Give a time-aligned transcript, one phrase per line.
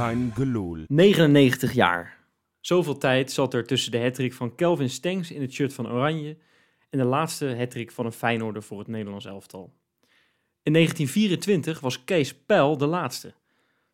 [0.00, 0.84] Kein Geloel.
[0.86, 2.18] 99 jaar.
[2.60, 6.36] Zoveel tijd zat er tussen de hattrick van Kelvin Stengs in het shirt van Oranje
[6.90, 9.72] en de laatste hattrick van een Feyenoorder voor het Nederlands elftal.
[10.62, 13.34] In 1924 was Kees Pijl de laatste.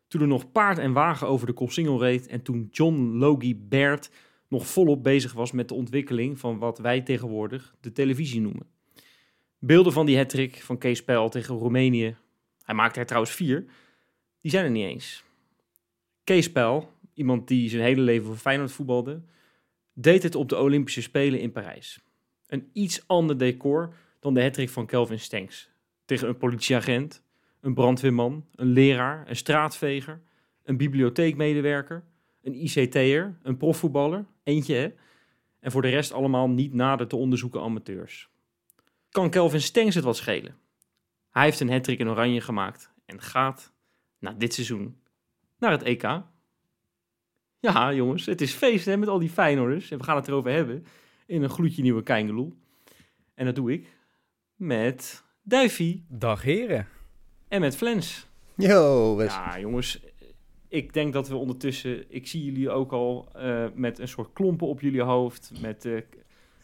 [0.07, 4.11] Toen er nog paard en wagen over de Koolsingel reed en toen John Logie Baird
[4.47, 8.67] nog volop bezig was met de ontwikkeling van wat wij tegenwoordig de televisie noemen.
[9.59, 12.15] Beelden van die hattrick van Kees Pijl tegen Roemenië,
[12.63, 13.65] hij maakte er trouwens vier,
[14.41, 15.25] die zijn er niet eens.
[16.27, 16.51] Kees
[17.13, 19.21] iemand die zijn hele leven voor Feyenoord voetbalde,
[19.93, 21.99] deed het op de Olympische Spelen in Parijs.
[22.47, 25.69] Een iets ander decor dan de hattrick van Kelvin Stenks.
[26.05, 27.23] Tegen een politieagent,
[27.61, 30.21] een brandweerman, een leraar, een straatveger,
[30.63, 32.03] een bibliotheekmedewerker,
[32.41, 34.93] een ICT'er, een profvoetballer, eentje hè.
[35.59, 38.29] En voor de rest allemaal niet nader te onderzoeken amateurs.
[39.09, 40.57] Kan Kelvin Stenks het wat schelen?
[41.29, 43.73] Hij heeft een hattrick in oranje gemaakt en gaat,
[44.19, 44.97] na dit seizoen,
[45.59, 46.21] naar het EK.
[47.59, 49.91] Ja, jongens, het is feest hè, met al die Feyenoorders.
[49.91, 50.85] En we gaan het erover hebben
[51.25, 52.53] in een gloedje nieuwe Keingeloel.
[53.33, 53.87] En dat doe ik
[54.55, 56.87] met Duifie Dag heren.
[57.47, 58.27] en met Flens.
[58.55, 59.33] Yo, Wes.
[59.33, 59.99] Ja, jongens,
[60.67, 62.05] ik denk dat we ondertussen...
[62.09, 65.51] Ik zie jullie ook al eh, met een soort klompen op jullie hoofd.
[65.61, 66.01] Met, eh,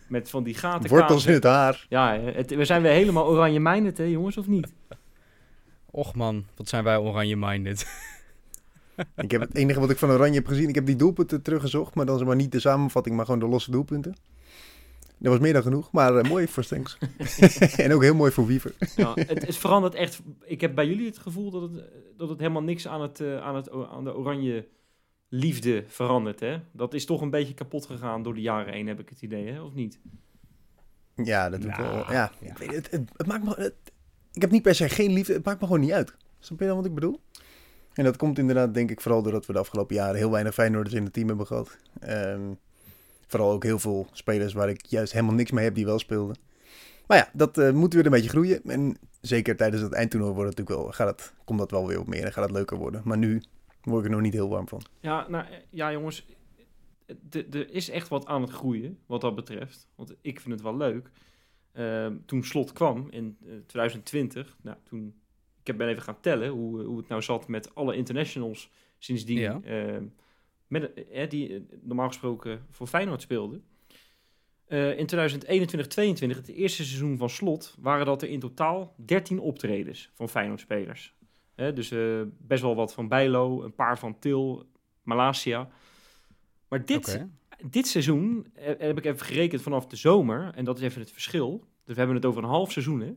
[0.08, 0.89] met van die gaten.
[0.89, 1.86] Wortels in het haar.
[1.89, 4.73] Ja, het, we zijn weer helemaal oranje-minded, hè, jongens, of niet?
[5.86, 8.11] Och man, wat zijn wij oranje-minded.
[9.16, 11.95] Ik heb het enige wat ik van Oranje heb gezien, ik heb die doelpunten teruggezocht,
[11.95, 14.16] maar dan zeg maar niet de samenvatting, maar gewoon de losse doelpunten.
[15.17, 16.97] Dat was meer dan genoeg, maar eh, mooi voor Stenks.
[17.77, 18.73] en ook heel mooi voor Wiever.
[18.95, 20.21] Ja, het, het verandert echt.
[20.45, 21.83] Ik heb bij jullie het gevoel dat het,
[22.17, 24.67] dat het helemaal niks aan, het, eh, aan, het, aan de oranje
[25.30, 26.39] liefde verandert.
[26.39, 26.58] Hè?
[26.71, 29.47] Dat is toch een beetje kapot gegaan door de jaren heen, heb ik het idee,
[29.52, 29.61] hè?
[29.61, 29.99] of niet?
[31.16, 32.11] Ja, dat doe ik Nou, wel.
[32.11, 32.49] Ja, ja.
[32.49, 33.91] Ik, weet het, het, het maakt me, het-
[34.33, 36.15] ik heb niet per se geen liefde, het maakt me gewoon niet uit.
[36.39, 37.20] Snap je dan wat ik bedoel?
[37.93, 40.95] En dat komt inderdaad, denk ik, vooral doordat we de afgelopen jaren heel weinig Feyenoorders
[40.95, 41.77] in het team hebben gehad.
[41.99, 42.54] Ehm,
[43.27, 46.36] vooral ook heel veel spelers waar ik juist helemaal niks mee heb die wel speelden.
[47.08, 48.61] Maar ja, dat eh, moet weer een beetje groeien.
[48.64, 51.99] En zeker tijdens het eindtoernooi wordt het natuurlijk wel, gaat het, komt dat wel weer
[51.99, 53.02] op meer en gaat het leuker worden.
[53.04, 53.42] Maar nu
[53.83, 54.81] word ik er nog niet heel warm van.
[54.99, 56.25] Ja, nou, eh, ja jongens,
[57.31, 59.87] er is echt wat aan het groeien wat dat betreft.
[59.95, 61.10] Want ik vind het wel leuk.
[61.73, 65.15] Ehm, toen Slot kwam in eh, 2020, nou, toen,
[65.63, 69.39] ik heb ben even gaan tellen hoe, hoe het nou zat met alle internationals sindsdien.
[69.39, 69.61] Ja.
[69.63, 70.05] ehm,
[70.67, 73.63] met, eh, die eh, normaal gesproken voor Feyenoord speelden.
[74.65, 80.09] Eh, in 2021-22, het eerste seizoen van Slot, waren dat er in totaal 13 optredens
[80.13, 81.15] van Feyenoord-spelers.
[81.55, 84.65] Dus eh, best wel wat van Bijlo, een paar van Til,
[85.01, 85.69] Malasia.
[86.67, 87.25] Maar dit,
[87.69, 90.51] dit seizoen eh, heb ik even gerekend vanaf de zomer.
[90.55, 91.59] En dat is even het verschil.
[91.59, 93.13] Dus we hebben het over een half seizoen, hè.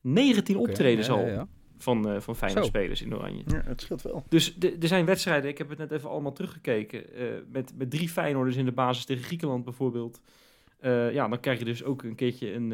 [0.00, 1.48] 19 Oké, optredens ja, al ja.
[1.78, 2.62] Van, eh van Zo.
[2.62, 3.42] spelers in Oranje.
[3.46, 4.24] Ja, het scheelt wel.
[4.28, 8.08] Dus er zijn wedstrijden, ik heb het net even allemaal teruggekeken, eh, met, met drie
[8.08, 10.20] Feyenoorders in de basis tegen Griekenland bijvoorbeeld.
[10.78, 12.70] Eh, ja, dan krijg je dus ook een keertje een,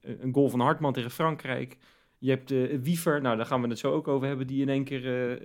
[0.00, 1.76] een goal van Hartman tegen Frankrijk.
[2.18, 2.50] Je hebt
[2.82, 5.40] Wiever, nou daar gaan we het zo ook over hebben, die in één keer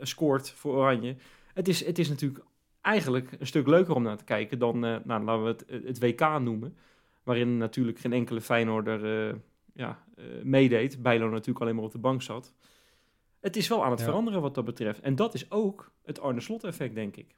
[0.00, 1.16] scoort voor Oranje.
[1.54, 2.44] Het is, het is natuurlijk
[2.80, 6.40] eigenlijk een stuk leuker om naar te kijken dan, nou, laten we het, het WK
[6.40, 6.76] noemen.
[7.22, 9.34] Waarin natuurlijk geen enkele Feyenoorder
[9.74, 11.02] ja, eh, meedeed.
[11.02, 12.54] Bijlo natuurlijk alleen maar op de bank zat.
[13.40, 14.04] Het is wel aan het Ja.
[14.06, 15.00] veranderen wat dat betreft.
[15.00, 17.34] En dat is ook het Arne Slot effect, denk ik.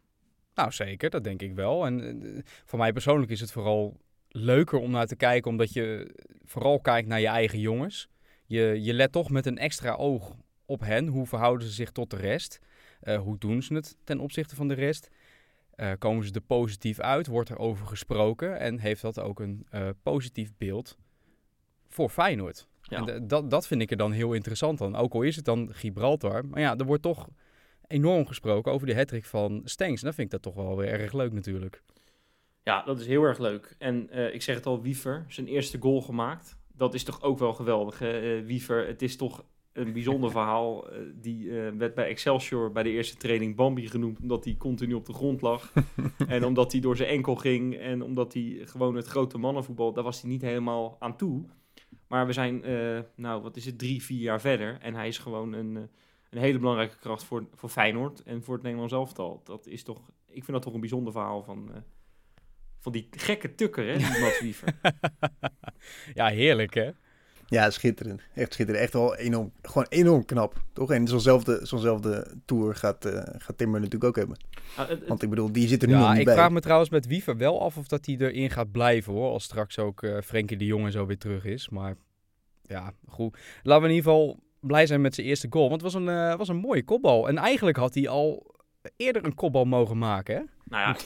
[0.55, 1.87] Nou, zeker, dat denk ik wel.
[1.87, 6.15] En eh, voor mij persoonlijk is het vooral leuker om naar te kijken, omdat je
[6.45, 8.09] vooral kijkt naar je eigen jongens.
[8.47, 11.07] Je, je let toch met een extra oog op hen.
[11.07, 12.59] Hoe verhouden ze zich tot de rest?
[13.01, 15.09] Eh, hoe doen ze het ten opzichte van de rest?
[15.99, 17.27] Komen ze er positief uit?
[17.27, 18.59] Wordt er over gesproken?
[18.59, 19.67] En heeft dat ook een
[20.03, 20.99] positief beeld
[21.95, 22.67] voor Feyenoord?
[22.83, 23.07] Ja.
[23.07, 24.97] En dat, dat vind ik er dan heel interessant aan.
[24.97, 26.47] Ook al is het dan Gibraltar.
[26.47, 27.29] Maar ja, er wordt toch
[27.87, 30.01] enorm gesproken over de hattrick van Stenks.
[30.01, 31.83] En dan vind ik dat toch wel weer erg leuk natuurlijk.
[32.63, 33.75] Ja, dat is heel erg leuk.
[33.79, 36.57] En eh, ik zeg het al, Wiever, zijn eerste goal gemaakt.
[36.73, 38.39] Dat is toch ook wel geweldig, hè?
[38.39, 40.91] Eh, Wiever, het is toch een bijzonder verhaal.
[40.91, 45.07] Eh, die werd bij Excelsior bij de eerste training Bambi genoemd, omdat hij continu op
[45.07, 45.73] de grond lag.
[46.29, 50.05] en omdat hij door zijn enkel ging en omdat hij gewoon het grote mannenvoetbal, daar
[50.05, 51.45] was hij niet helemaal aan toe.
[52.07, 54.79] Maar we zijn, eh, nou wat is het, drie, vier jaar verder.
[54.81, 55.83] En hij is gewoon een, eh,
[56.31, 59.41] een hele belangrijke kracht voor, voor Feyenoord en voor het Nederlands elftal.
[59.45, 61.81] Dat is toch, ik vind dat toch een bijzonder verhaal van, eh,
[62.79, 64.79] van die gekke tukker, hè, die Mats Wiever.
[66.15, 66.91] ja, heerlijk hè?
[67.47, 68.21] Ja, schitterend.
[68.35, 68.85] Echt schitterend.
[68.85, 70.91] Echt wel enorm, gewoon enorm knap, toch?
[70.93, 74.37] En zo'nzelfde, zo'nzelfde tour gaat, eh, gaat Timber natuurlijk ook hebben.
[74.77, 76.35] Ah, Want ik bedoel, die zit er nu nog Ja, niet ik bij.
[76.35, 79.31] vraag me trouwens met Wiever wel af of dat hij erin gaat blijven hoor.
[79.31, 81.69] Als straks ook eh Frenkie de Jong en zo weer terug is.
[81.69, 81.97] Maar
[82.63, 83.39] ja, goed.
[83.63, 85.69] Laten we in ieder geval blij zijn met zijn eerste goal.
[85.69, 87.29] Want het was een, eh, was een mooie kopbal.
[87.29, 88.55] En eigenlijk had hij al
[88.97, 90.43] eerder een kopbal mogen maken, hè?
[90.65, 90.97] Nou ja,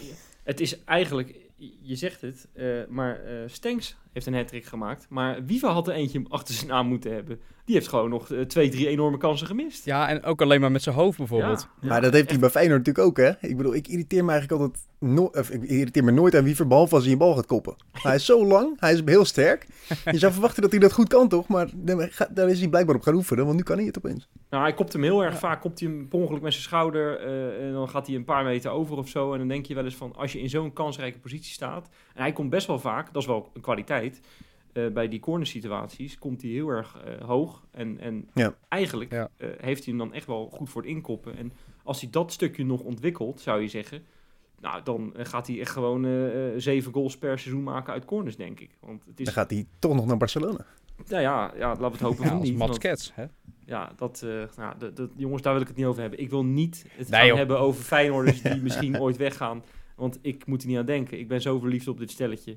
[0.44, 1.34] het is eigenlijk,
[1.82, 5.06] je zegt het, eh, maar eh Stenks heeft een hat gemaakt.
[5.08, 7.40] Maar Wiever had er eentje achter zijn naam moeten hebben.
[7.64, 9.84] Die heeft gewoon nog eh, twee, drie enorme kansen gemist.
[9.84, 11.68] Ja, en ook alleen maar met zijn hoofd bijvoorbeeld.
[11.80, 13.48] Ja, Maar dat heeft hij bij Feyenoord natuurlijk ook, hè?
[13.48, 14.86] Ik bedoel, ik irriteer me eigenlijk altijd...
[15.00, 17.76] No of, ik irriteer me nooit aan Wiever, behalve als hij een bal gaat koppen.
[17.92, 19.66] Hij is zo lang, hij is heel sterk.
[20.04, 21.48] Je zou verwachten dat hij dat goed kan, toch?
[21.48, 21.68] Maar
[22.30, 24.28] daar is hij blijkbaar op gaan oefenen, want nu kan hij het opeens.
[24.50, 27.18] Nou, hij kopt hem heel erg vaak, kopt hij hem per ongeluk met zijn schouder.
[27.18, 29.32] eh, en dan gaat hij een paar meter over of zo.
[29.32, 31.88] En dan denk je wel eens van, als je in zo'n kansrijke positie staat.
[32.18, 34.20] En hij komt best wel vaak, dat is wel een kwaliteit.
[34.72, 37.64] eh, bij die corner situaties komt hij heel erg eh, hoog.
[37.70, 38.54] En, en Ja.
[38.68, 39.28] eigenlijk Ja.
[39.36, 41.36] eh, heeft hij hem dan echt wel goed voor het inkoppen.
[41.36, 44.02] En als hij dat stukje nog ontwikkelt, zou je zeggen.
[44.60, 48.70] Nou, dan gaat hij echt gewoon zeven goals per seizoen maken uit corners, denk ik.
[48.80, 50.64] Want het is, Dan gaat hij toch nog naar Barcelona.
[51.06, 52.58] nou ja, ja, laten we het hopen Ja, van als niet.
[52.58, 53.24] Mats want- Kets, hè?
[53.64, 56.20] ja, dat, eh, nou, dat, dat- jongens, daar wil ik het niet over hebben.
[56.20, 59.62] Ik wil niet het Nee, gaan hebben over Feyenoorders die misschien ooit weggaan.
[59.98, 61.18] Want ik moet er niet aan denken.
[61.18, 62.56] Ik ben zo verliefd op dit stelletje.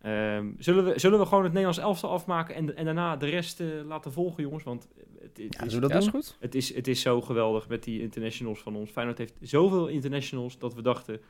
[0.00, 3.60] Ehm, zullen, we, zullen we gewoon het Nederlands elftal afmaken en, en daarna de rest
[3.60, 4.64] eh, laten volgen, jongens?
[4.64, 4.88] Want
[5.20, 6.36] het, het, Ja, is, dat Ja, goed.
[6.40, 8.90] het, is, het is zo geweldig met die internationals van ons.
[8.90, 11.20] Feyenoord heeft zoveel internationals dat we dachten...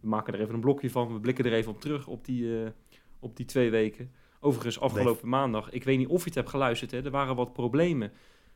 [0.00, 1.12] we maken er even een blokje van.
[1.12, 2.70] We blikken er even op terug op die, eh,
[3.18, 4.10] op die twee weken.
[4.40, 5.70] Overigens, afgelopen maandag...
[5.70, 8.12] ik weet niet of je het hebt geluisterd, hè, er waren wat problemen...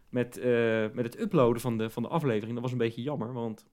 [0.08, 2.52] met, eh, met het uploaden van de, van de aflevering.
[2.52, 3.60] Dat was een beetje jammer, want...
[3.60, 3.66] als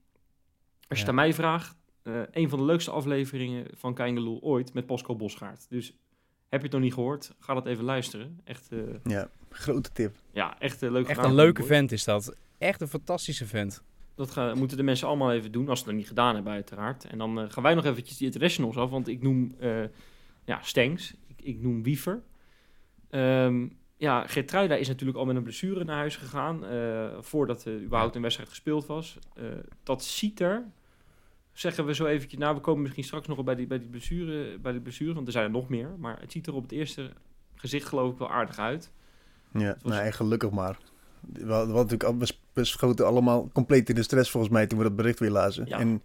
[0.87, 1.07] je het Ja.
[1.07, 1.81] aan mij vraagt...
[2.03, 5.65] eh, een van de leukste afleveringen van Keingeloel ooit met Pascal Bosgaard.
[5.69, 5.93] Dus
[6.49, 7.33] heb je het nog niet gehoord?
[7.39, 8.39] Ga dat even luisteren.
[8.43, 10.15] Echt, eh, Ja, grote tip.
[10.31, 12.35] ja, echt eh, leuk Echt een leuke vent is dat.
[12.57, 13.83] Echt een fantastische vent.
[14.15, 16.53] Dat gaan, moeten de mensen allemaal even doen, als ze het nog niet gedaan hebben
[16.53, 17.05] uiteraard.
[17.05, 19.83] En dan eh, gaan wij nog eventjes die internationals af, want ik noem eh
[20.45, 22.21] ja, Stengs, ik, ik noem Wiever.
[23.09, 23.65] Ehm
[24.03, 28.15] ja, Gertruida is natuurlijk al met een blessure naar huis gegaan, eh, voordat er überhaupt
[28.15, 29.17] een wedstrijd gespeeld was.
[29.35, 29.45] Eh,
[29.83, 30.65] dat ziet er,
[31.53, 34.57] zeggen we zo eventjes, nou we komen misschien straks nog bij die, bij die blessure,
[34.59, 35.89] bij die blessure, want er zijn er nog meer.
[35.97, 37.11] Maar het ziet er op het eerste
[37.55, 38.91] gezicht geloof ik wel aardig uit.
[39.53, 40.77] Ja, was- nee, gelukkig maar.
[41.33, 44.95] We hadden, natuurlijk we schoten allemaal compleet in de stress volgens mij toen we dat
[44.95, 45.65] bericht weer lazen.
[45.67, 45.79] Ja.
[45.79, 46.01] En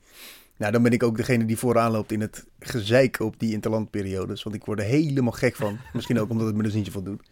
[0.56, 4.42] nou, dan ben ik ook degene die vooraan loopt in het gezeik op die interlandperiodes.
[4.42, 5.78] Want ik word er helemaal gek van.
[5.92, 7.22] Misschien ook omdat het me dus niet zoveel doet.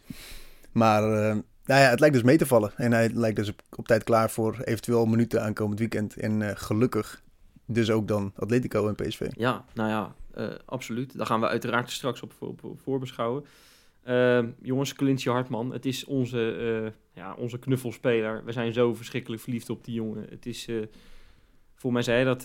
[0.73, 1.35] Maar eh,
[1.65, 2.73] nou ja, het lijkt dus mee te vallen.
[2.77, 6.17] En hij lijkt dus op, op tijd klaar voor eventueel minuten aankomend weekend.
[6.17, 7.23] En eh, gelukkig
[7.67, 9.29] dus ook dan Atletico en PSV.
[9.37, 11.17] Ja, nou ja, eh, absoluut.
[11.17, 13.45] Daar gaan we uiteraard straks op, op, op voorbeschouwen.
[14.03, 16.93] Ehm, jongens, Clintje Hartman, het is onze, eh,
[17.23, 18.45] ja, onze knuffelspeler.
[18.45, 20.27] We zijn zo verschrikkelijk verliefd op die jongen.
[20.31, 20.77] Het is, eh
[21.79, 22.43] voor mij zei dat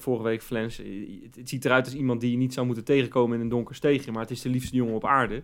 [0.00, 0.76] vorige week, Flens.
[0.76, 3.74] het, het ziet eruit als iemand die je niet zou moeten tegenkomen in een donker
[3.74, 4.12] steegje.
[4.12, 5.42] Maar het is de liefste jongen op aarde.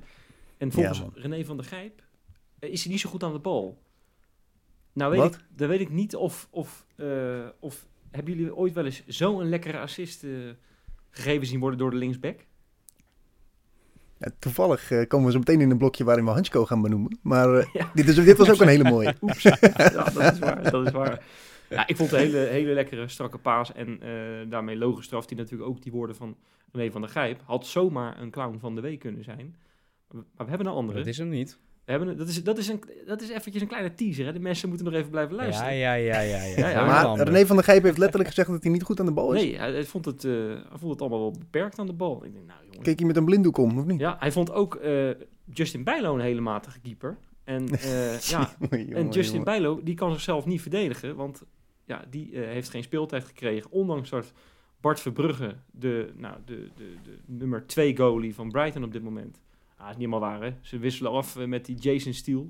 [0.56, 1.02] En volgens.
[1.14, 2.02] René van der Gijp
[2.58, 3.82] is hij niet zo goed aan de bal.
[4.92, 5.34] Nou weet Wat?
[5.34, 6.86] ik, dan weet ik niet of, of,
[7.58, 10.30] of hebben jullie ooit wel eens zo'n lekkere assist eh,
[11.10, 12.46] gegeven zien worden door de linksback?
[14.18, 17.18] Ja, toevallig eh, komen we zo meteen in een blokje waarin we Hansko gaan benoemen.
[17.22, 17.90] Maar eh, Ja.
[17.94, 19.14] dit, is, dit was ook een hele mooie.
[19.20, 19.42] Oeps.
[19.42, 19.56] ja,
[20.10, 20.70] dat is waar.
[20.70, 21.24] Dat is waar.
[21.68, 23.72] Ja, ik vond het een hele, hele lekkere, strakke paas.
[23.72, 26.36] En eh, daarmee logisch straft hij natuurlijk ook die woorden van
[26.72, 27.40] René van der Gijp.
[27.44, 29.56] Had zomaar een clown van de week kunnen zijn.
[30.10, 30.98] Maar we hebben een andere.
[30.98, 31.58] Dat is hem niet.
[31.84, 34.24] We hebben dat, is, dat, is een, dat is eventjes een kleine teaser.
[34.26, 34.32] Hè?
[34.32, 35.74] De mensen moeten nog even blijven luisteren.
[35.74, 36.42] ja, ja, ja.
[36.42, 36.68] ja.
[36.68, 37.28] Ja, Maar.
[37.28, 39.42] René van der Gijp heeft letterlijk gezegd dat hij niet goed aan de bal is.
[39.42, 42.24] Nee, hij, hij vond het, eh, hij vond het allemaal wel beperkt aan de bal.
[42.24, 42.82] Ik denk, nou jongens.
[42.82, 44.00] Keek hij met een blinddoek om, of niet?
[44.00, 45.10] Ja, hij vond ook eh,
[45.52, 47.18] Justin Bijlo een hele matige keeper.
[47.44, 49.44] En, eh, ja, Jongen, en Justin jongen.
[49.44, 51.16] Bijlo, die kan zichzelf niet verdedigen.
[51.16, 51.42] Want
[51.84, 53.70] ja, die eh, heeft geen speeltijd gekregen.
[53.70, 54.32] Ondanks dat
[54.80, 59.40] Bart Verbrugge, de, nou, de, de, de nummer 2 goalie van Brighton op dit moment.
[59.80, 60.52] Ah, is niet helemaal waar, hè.
[60.60, 62.46] Ze wisselen af eh, met die Jason Steele.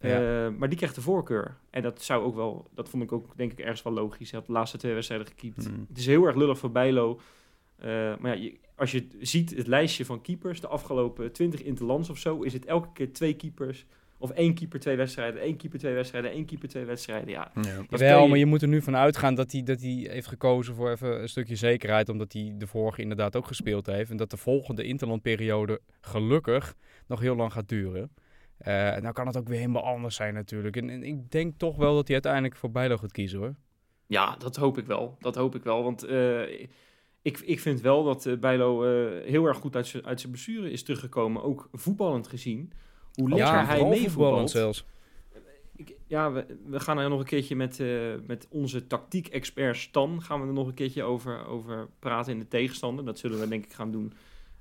[0.00, 0.44] Ja.
[0.46, 1.56] Eh, maar die krijgt de voorkeur.
[1.70, 4.30] En dat zou ook wel, dat vond ik ook denk ik ergens wel logisch.
[4.30, 5.64] Hij had de laatste twee wedstrijden gekiept.
[5.66, 5.84] Hmm.
[5.88, 7.20] Het is heel erg lullig voor Bijlo.
[7.76, 12.10] Eh, maar ja, je- als je ziet het lijstje van keepers, de afgelopen 20 interlands
[12.10, 13.86] of zo, is het elke keer twee keepers.
[14.22, 17.28] Of één keeper, twee wedstrijden, één keeper, twee wedstrijden, één keeper, twee wedstrijden.
[17.28, 17.84] Ja, Ja.
[18.22, 20.90] je- maar je moet er nu van uitgaan dat hij, dat hij heeft gekozen voor
[20.90, 22.08] even een stukje zekerheid.
[22.08, 24.10] Omdat hij de vorige inderdaad ook gespeeld heeft.
[24.10, 26.74] En dat de volgende interlandperiode gelukkig
[27.06, 28.10] nog heel lang gaat duren.
[28.58, 30.76] Eh nou kan het ook weer helemaal anders zijn natuurlijk.
[30.76, 33.54] En, en ik denk toch wel dat hij uiteindelijk voor Bijlo gaat kiezen hoor.
[34.06, 35.16] ja, dat hoop ik wel.
[35.20, 35.82] Dat hoop ik wel.
[35.82, 36.50] Want eh,
[37.22, 40.32] ik, ik vind wel dat eh, Bijlo eh, heel erg goed uit zijn uit zijn
[40.32, 41.42] blessure is teruggekomen.
[41.42, 42.72] Ook voetballend gezien.
[43.14, 44.50] Hoe lekker hij vooral voetballend meevoetbalt.
[44.50, 44.84] zelfs.
[45.76, 47.88] Ik, ja, we, we gaan er nog een keertje met, eh,
[48.26, 50.22] met onze tactiek-expert Stan...
[50.22, 53.04] gaan we er nog een keertje over, over praten in de tegenstander.
[53.04, 54.12] Dat zullen we denk ik gaan doen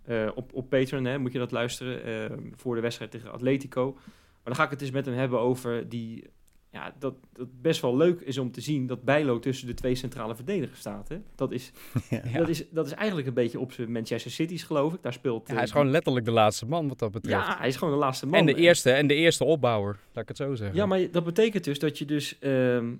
[0.03, 1.05] eh, op, op Patreon.
[1.05, 3.91] Hè, moet je dat luisteren, eh, voor de wedstrijd tegen Atletico.
[3.93, 6.23] Maar dan ga ik het eens met hem hebben over die
[6.71, 9.95] ja, dat, dat best wel leuk is om te zien dat Bijlo tussen de twee
[9.95, 11.09] centrale verdedigers staat.
[11.09, 11.17] Hè?
[11.35, 11.71] Dat, is,
[12.09, 12.37] Ja.
[12.37, 15.01] Dat, is, dat is eigenlijk een beetje op zijn Manchester City's, geloof ik.
[15.01, 15.47] Daar speelt...
[15.47, 17.47] Ja, hij eh, is gewoon letterlijk de laatste man wat dat betreft.
[17.47, 18.39] Ja, hij is gewoon de laatste man.
[18.39, 20.75] en, de eerste, en de eerste opbouwer, laat ik het zo zeggen.
[20.75, 22.39] Ja, maar dat betekent dus dat je dus...
[22.39, 22.93] ehm,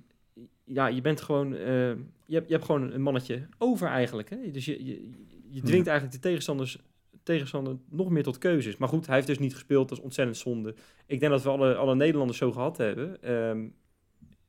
[0.63, 1.55] ja, je bent gewoon...
[1.55, 4.29] ehm, je, hebt, je hebt gewoon een mannetje over eigenlijk.
[4.29, 4.51] Hè?
[4.51, 5.09] Dus je, je,
[5.49, 6.77] je dwingt eigenlijk de tegenstanders,
[7.23, 8.77] tegenstander nog meer tot keuzes.
[8.77, 9.89] Maar goed, hij heeft dus niet gespeeld.
[9.89, 10.75] Dat is ontzettend zonde.
[11.05, 13.21] Ik denk dat we alle, alle Nederlanders zo gehad hebben.
[13.23, 13.67] Ehm,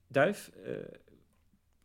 [0.09, 0.73] Duif, eh,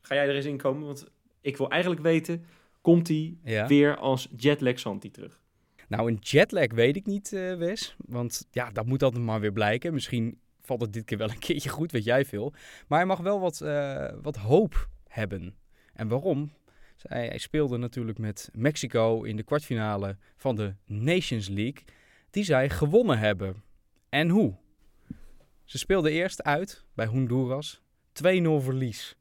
[0.01, 0.85] ga jij er eens in komen?
[0.85, 1.05] Want
[1.41, 2.45] ik wil eigenlijk weten...
[2.81, 3.67] Komt hij Ja.
[3.67, 5.41] weer als jetlag Santi terug?
[5.87, 7.95] Nou, een jetlag weet ik niet, eh, Wes.
[7.97, 9.93] Want ja, dat moet altijd maar weer blijken.
[9.93, 12.53] Misschien valt het dit keer wel een keertje goed, weet jij veel.
[12.87, 15.55] Maar hij mag wel wat, eh, wat hoop hebben.
[15.93, 16.51] En waarom?
[17.01, 21.83] Hij, hij speelde natuurlijk met Mexico in de kwartfinale van de Nations League.
[22.29, 23.63] Die zij gewonnen hebben.
[24.09, 24.53] En hoe?
[25.63, 27.81] Ze speelden eerst uit bij Honduras.
[28.13, 28.21] 2-0
[28.59, 29.17] verlies.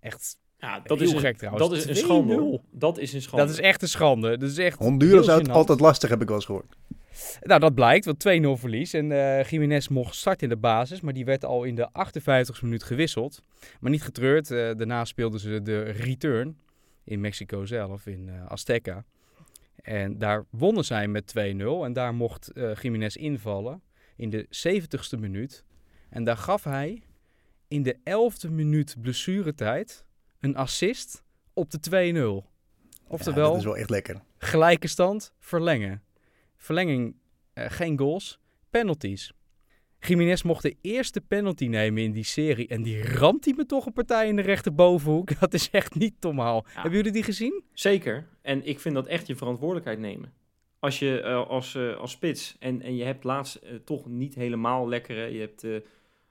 [0.00, 1.68] Echt, Ja, dat is gek trouwens.
[1.68, 1.98] Dat is een 2-0.
[1.98, 2.60] schande.
[2.70, 3.44] Dat is een schande.
[3.46, 4.38] dat is echt een schande.
[4.38, 6.76] Dat is echt Honduras heel uit altijd lastig, heb ik wel eens gehoord.
[7.40, 8.92] Nou, dat blijkt, want 2-0 verlies.
[8.92, 12.62] En eh Jiménez mocht starten in de basis, maar die werd al in de 58e
[12.62, 13.42] minuut gewisseld.
[13.80, 16.56] Maar niet getreurd, eh, daarna speelden ze de return
[17.08, 19.04] in Mexico zelf, in eh, Azteca.
[19.82, 21.40] En daar wonnen zij met 2-0
[21.84, 23.82] en daar mocht eh Jiménez invallen
[24.16, 25.64] in de 70ste minuut.
[26.08, 27.02] En daar gaf hij
[27.68, 30.04] in de 11e minuut blessuretijd
[30.40, 31.22] een assist
[31.52, 31.94] op de 2-0.
[31.94, 32.42] Ja,
[33.06, 34.22] Oftewel, dat is wel echt lekker.
[34.38, 36.02] Gelijke stand, verlengen.
[36.56, 37.16] Verlenging,
[37.52, 38.38] eh, geen goals,
[38.70, 39.32] penalties.
[40.00, 42.68] Jiménez mocht de eerste penalty nemen in die serie.
[42.68, 45.38] En die ramt hij me toch een partij in de rechterbovenhoek.
[45.40, 46.64] Dat is echt niet normaal.
[46.68, 47.62] Hebben jullie die gezien?
[47.72, 48.28] Zeker.
[48.42, 50.32] En ik vind dat echt je verantwoordelijkheid nemen.
[50.78, 54.34] Als je eh, als, eh, als spits en, en je hebt laatst eh, toch niet
[54.34, 55.32] helemaal lekkere.
[55.32, 55.76] Je hebt eh,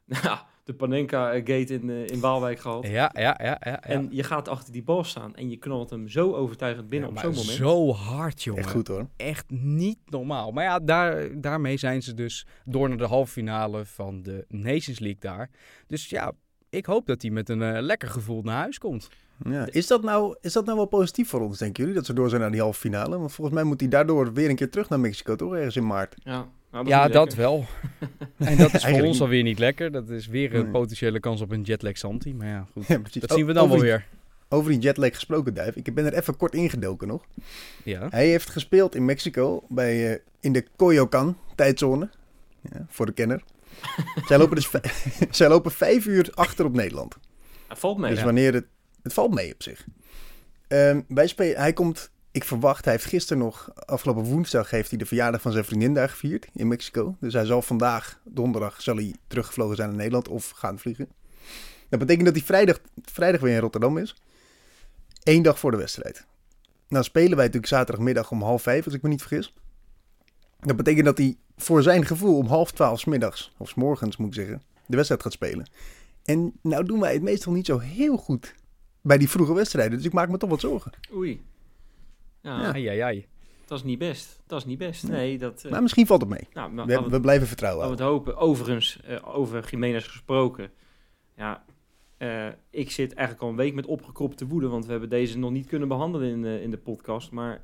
[0.23, 2.87] nou, de Panenka-gate in, eh, in Waalwijk gehad.
[2.87, 3.35] Ja, ja, ja.
[3.43, 3.83] ja, ja.
[3.83, 7.15] En je gaat achter die bal staan en je knalt hem zo overtuigend binnen Ja,
[7.15, 7.57] op zo'n moment.
[7.57, 8.63] Zo hard, jongen.
[8.63, 9.07] Echt goed hoor.
[9.15, 10.51] Echt niet normaal.
[10.51, 14.99] Maar ja, daar, daarmee zijn ze dus door naar de halve finale van de Nations
[14.99, 15.49] League daar.
[15.87, 16.33] Dus ja,
[16.69, 19.09] ik hoop dat hij met een eh, lekker gevoel naar huis komt.
[19.43, 19.67] Ja.
[19.71, 21.97] Is, dat nou, is dat nou wel positief voor ons, denken jullie?
[21.97, 23.17] Dat ze door zijn naar die halve finale?
[23.17, 25.53] Want volgens mij moet hij daardoor weer een keer terug naar Mexico, toch?
[25.53, 26.15] Ergens in maart.
[26.17, 27.37] Ja, nou, ja, dat lekker.
[27.37, 27.65] wel.
[28.49, 29.91] en dat is voor ons alweer niet lekker.
[29.91, 30.71] Dat is weer een Nee.
[30.71, 32.33] potentiële kans op een jetlag Santi.
[32.33, 32.87] Maar ja, goed.
[32.87, 32.99] Ja.
[33.19, 34.07] Dat zien we dan over wel die- weer.
[34.49, 35.75] Over die jetlag gesproken, Duif.
[35.75, 37.23] Ik ben er even kort ingedoken nog.
[37.83, 38.07] Ja.
[38.09, 42.09] Hij heeft gespeeld in Mexico bij, eh, in de Coyoacan tijdzone.
[42.61, 43.43] Ja, voor de kenner.
[44.27, 44.69] zij, lopen dus
[45.37, 47.17] zij lopen vijf uur achter op Nederland.
[47.69, 48.13] Ja, valt mee.
[48.13, 48.65] dus wanneer het...
[49.03, 49.85] Het valt mee op zich.
[50.67, 51.57] Ehm, wij spelen...
[51.57, 52.11] Hij komt...
[52.37, 55.93] Ik verwacht, hij heeft gisteren nog, afgelopen woensdag, heeft hij de verjaardag van zijn vriendin
[55.93, 57.15] daar gevierd in Mexico.
[57.19, 61.09] Dus hij zal vandaag, donderdag, zal hij teruggevlogen zijn naar Nederland of gaan vliegen.
[61.89, 64.15] Dat betekent dat hij vrijdag, vrijdag weer in Rotterdam is.
[65.23, 66.25] Eén dag voor de wedstrijd.
[66.87, 69.53] Nou spelen wij natuurlijk zaterdagmiddag om half vijf, als ik me niet vergis.
[70.59, 74.33] Dat betekent dat hij voor zijn gevoel om half twaalf middags, of morgens moet ik
[74.33, 75.69] zeggen, de wedstrijd gaat spelen.
[76.23, 78.55] En nou doen wij het meestal niet zo heel goed
[79.01, 79.97] bij die vroege wedstrijden.
[79.97, 80.91] Dus ik maak me toch wat zorgen.
[81.13, 81.41] Oei.
[82.41, 83.05] Ja, Ja.
[83.05, 83.25] Ai.
[83.65, 84.41] dat is niet best.
[84.47, 85.07] Dat is niet best.
[85.07, 85.63] Nee, dat...
[85.63, 86.47] eh, Maar misschien valt het mee.
[86.53, 87.81] nou, maar We, we- blijven vertrouwen.
[87.87, 88.37] Laten we het hopen.
[88.37, 90.69] Overigens, eh, over Jiménez gesproken.
[91.35, 91.65] Ja,
[92.17, 95.51] eh, ik zit eigenlijk al een week met opgekropte woede, want we hebben deze nog
[95.51, 97.31] niet kunnen behandelen in, eh, in de podcast.
[97.31, 97.59] Maar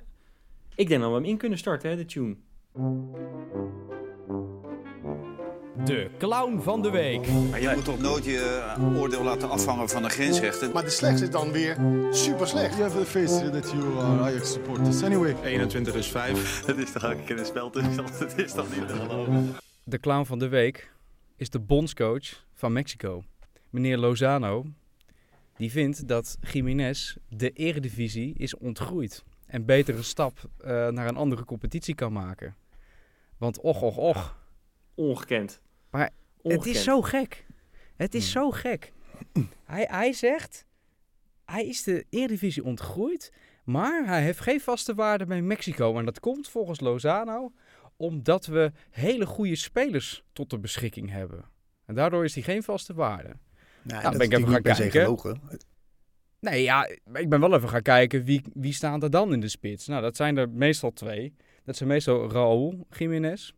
[0.76, 2.36] ik denk dat we hem in kunnen starten, hè, de tune.
[5.86, 7.28] De clown van de week.
[7.50, 10.72] Maar je moet toch nooit je eh, oordeel laten afhangen van een grensrechter.
[10.72, 11.78] Maar de slechtste is dan weer
[12.12, 12.78] super slecht.
[12.78, 15.04] You have the face that you are Ajax supporters.
[15.04, 16.66] Anyway, 21 is 5.
[16.66, 19.56] Het is toch ook een keer een spel tussen, het is toch niet te geloven.
[19.84, 20.92] De clown van de week
[21.36, 23.24] is de bondscoach van Mexico.
[23.70, 24.66] Meneer Lozano.
[25.58, 29.24] Die vindt dat Jiménez de eredivisie is ontgroeid.
[29.46, 32.56] En beter een stap eh, naar een andere competitie kan maken.
[33.38, 34.36] Want och, och, och.
[34.96, 35.62] Ongekend.
[35.94, 36.10] Maar
[36.42, 36.66] Ongekend.
[36.66, 37.46] Het is zo gek.
[37.96, 38.42] Het is Hmm.
[38.44, 38.94] zo gek.
[39.64, 40.66] Hij, hij zegt,
[41.46, 43.34] hij is de Eredivisie ontgroeid,
[43.64, 45.98] maar hij heeft geen vaste waarde bij Mexico.
[45.98, 47.52] En dat komt volgens Lozano
[47.98, 51.46] omdat we hele goede spelers tot de beschikking hebben.
[51.86, 53.30] En daardoor is hij geen vaste waarde.
[53.30, 53.38] Nou,
[53.84, 55.02] ben ik dat even natuurlijk niet per gaan kijken.
[55.02, 55.42] gelogen.
[56.40, 59.48] Nee, ja, ik ben wel even gaan kijken wie, wie staan er dan in de
[59.48, 59.88] spits.
[59.88, 61.36] Nou, dat zijn er meestal twee.
[61.64, 63.54] Dat zijn meestal Raúl Jiménez,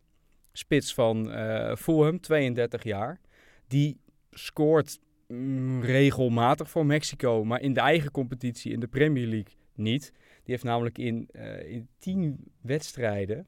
[0.56, 3.20] spits van eh Fulham, 32 jaar.
[3.66, 9.54] Die scoort mm, regelmatig voor Mexico, maar in de eigen competitie, in de Premier League,
[9.74, 10.12] niet.
[10.12, 13.46] Die heeft namelijk in, eh in 10 wedstrijden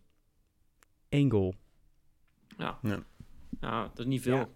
[1.09, 1.55] één goal.
[2.57, 2.79] Ja.
[2.83, 3.05] Ja.
[3.61, 4.37] Ja, dat is niet veel.
[4.37, 4.49] Ja.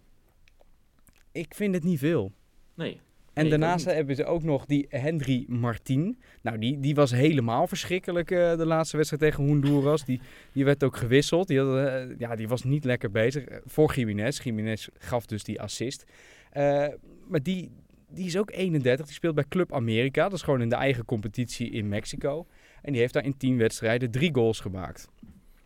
[1.33, 2.33] ik vind het niet veel.
[2.75, 3.01] Nee.
[3.35, 6.19] En Nee, daarnaast hebben ze ook nog die Henry Martin.
[6.43, 10.05] Nou, die, die was helemaal verschrikkelijk eh, de laatste wedstrijd tegen Honduras.
[10.05, 10.21] Die,
[10.53, 11.49] die werd ook gewisseld.
[11.49, 14.43] Die, had, eh, ja, die was niet lekker bezig eh, voor Jiménez.
[14.43, 16.05] Jiménez gaf dus die assist.
[16.51, 16.87] Eh,
[17.29, 17.71] maar die,
[18.11, 19.07] die is ook 31.
[19.07, 20.23] Die speelt bij Club America.
[20.23, 22.47] Dat is gewoon in de eigen competitie in Mexico.
[22.83, 25.09] En die heeft daar in 10 wedstrijden drie goals gemaakt.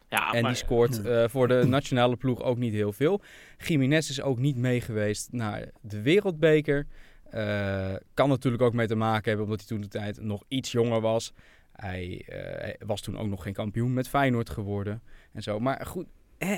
[0.08, 3.20] Ja, En maar- die scoort eh, voor de nationale ploeg ook niet heel veel.
[3.58, 6.86] Jiménez is ook niet mee geweest naar de Wereldbeker.
[7.30, 10.72] Eh, kan natuurlijk ook mee te maken hebben omdat hij toen de tijd nog iets
[10.72, 11.32] jonger was.
[11.72, 15.02] Hij eh, was toen ook nog geen kampioen met Feyenoord geworden
[15.32, 15.60] en zo.
[15.60, 16.06] Maar goed,
[16.38, 16.56] hè,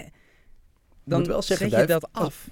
[1.04, 2.48] dan wel zeggen, zet je dat af.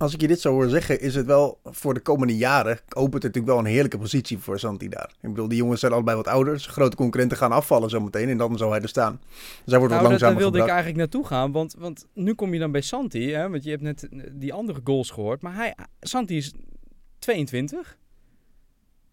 [0.00, 2.78] Als ik je dit zo hoor zeggen, is het wel voor de komende jaren...
[2.88, 5.10] opent het natuurlijk wel een heerlijke positie voor Santi daar.
[5.20, 6.60] Ik bedoel, die jongens zijn allebei wat ouder.
[6.60, 8.28] Zijn grote concurrenten gaan afvallen zometeen.
[8.28, 9.20] En dan zou hij er staan.
[9.20, 11.52] Dus hij wordt Nou, wat dat, daar langzamer wilde ik eigenlijk naartoe gaan.
[11.52, 13.32] Want, want nu kom je dan bij Santi.
[13.32, 15.42] Hè, want je hebt net die andere goals gehoord.
[15.42, 16.52] Maar hij, Santi is
[17.20, 17.98] 22.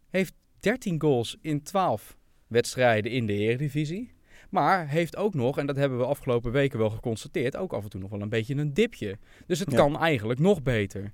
[0.10, 4.12] Heeft 13 goals in 12 wedstrijden in de Eredivisie.
[4.50, 7.90] Maar heeft ook nog, en dat hebben we afgelopen weken wel geconstateerd, ook af en
[7.90, 9.18] toe nog wel een beetje een dipje.
[9.46, 9.78] Dus het Ja.
[9.78, 11.12] kan eigenlijk nog beter.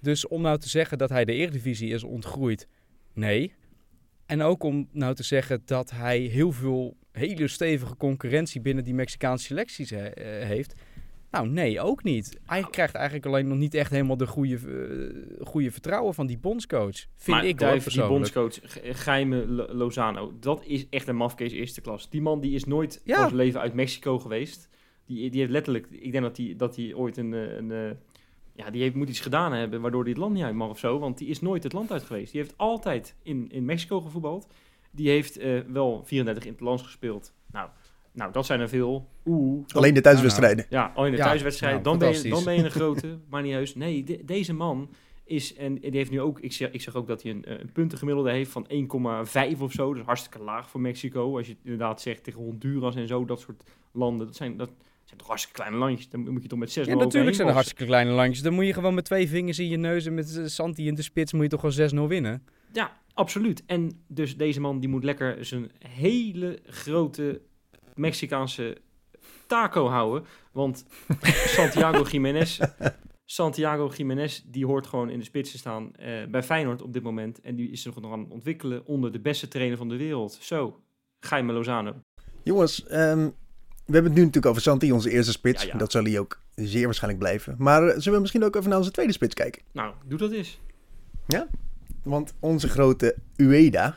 [0.00, 2.68] Dus om nou te zeggen dat hij de Eredivisie is ontgroeid,
[3.12, 3.54] nee.
[4.26, 8.94] En ook om nou te zeggen dat hij heel veel hele stevige concurrentie binnen die
[8.94, 10.74] Mexicaanse selecties he- eh, heeft.
[11.30, 12.40] Nou, nee, ook niet.
[12.46, 16.38] Hij krijgt eigenlijk alleen nog niet echt helemaal de goede, eh, goede vertrouwen van die
[16.38, 16.96] bondscoach.
[17.16, 21.52] Vind maar ik Duif, die bondscoach G- Jaime Lo- Lozano, dat is echt een mafkees
[21.52, 22.10] eerste klas.
[22.10, 23.14] Die man die is nooit Ja.
[23.14, 24.68] van zijn leven uit Mexico geweest.
[25.06, 27.90] Die, die heeft letterlijk, ik denk dat hij dat hij ooit een, eh, een eh,
[28.54, 30.78] ja, die heeft, moet iets gedaan hebben waardoor hij het land niet uit mag of
[30.78, 30.98] zo.
[30.98, 32.32] Want die is nooit het land uit geweest.
[32.32, 34.46] Die heeft altijd in, in Mexico gevoetbald.
[34.90, 35.38] Die heeft
[35.72, 37.32] wel 34 interlands gespeeld.
[37.52, 37.68] Nou,
[38.16, 39.08] nou, dat zijn er veel.
[39.26, 39.64] Oeh.
[39.74, 40.66] Alleen de thuiswedstrijden.
[40.68, 41.72] Ja, al in de Ja, thuiswedstrijd.
[41.72, 43.74] nou, dan, ben je, dan ben je een grote, maar niet heus.
[43.74, 44.90] Nee, de- deze man
[45.24, 47.58] is, en die heeft nu ook, ik zeg, ik zeg ook dat hij een, eh,
[47.58, 49.88] een puntengemiddelde heeft van 1,5 of zo.
[49.90, 51.36] Dat is hartstikke laag voor Mexico.
[51.36, 54.26] Als je het inderdaad zegt tegen Honduras en zo, dat soort landen.
[54.26, 54.70] Dat zijn, dat
[55.04, 56.08] zijn toch hartstikke kleine landjes.
[56.08, 58.42] Dan moet je toch met 6 Ja, natuurlijk zijn er hartstikke kleine landjes.
[58.42, 60.94] Dan moet je gewoon met twee vingers in je neus en met eh, Santi in
[60.94, 62.42] de spits moet je toch gewoon 6-0 winnen.
[62.72, 63.62] Ja, absoluut.
[63.66, 67.40] En dus deze man die moet lekker zijn hele grote
[67.96, 68.76] Mexicaanse
[69.46, 70.24] taco houden.
[70.52, 70.84] Want
[71.56, 72.60] Santiago Jiménez,
[73.24, 77.02] Santiago Jiménez, die hoort gewoon in de spits te staan eh, bij Feyenoord op dit
[77.02, 77.40] moment.
[77.40, 80.38] En die is zich nog aan het ontwikkelen onder de beste trainer van de wereld.
[80.40, 80.80] Zo,
[81.20, 81.94] Jaime Lozano.
[82.42, 83.18] Jongens, ehm,
[83.86, 85.62] we hebben het nu natuurlijk over Santi, onze eerste spits.
[85.62, 85.78] Ja, ja.
[85.78, 87.54] Dat zal hij ook zeer waarschijnlijk blijven.
[87.58, 89.62] Maar eh, zullen we misschien ook even naar onze tweede spits kijken?
[89.72, 90.60] Nou, doe dat eens.
[92.02, 93.96] Want onze grote Ueda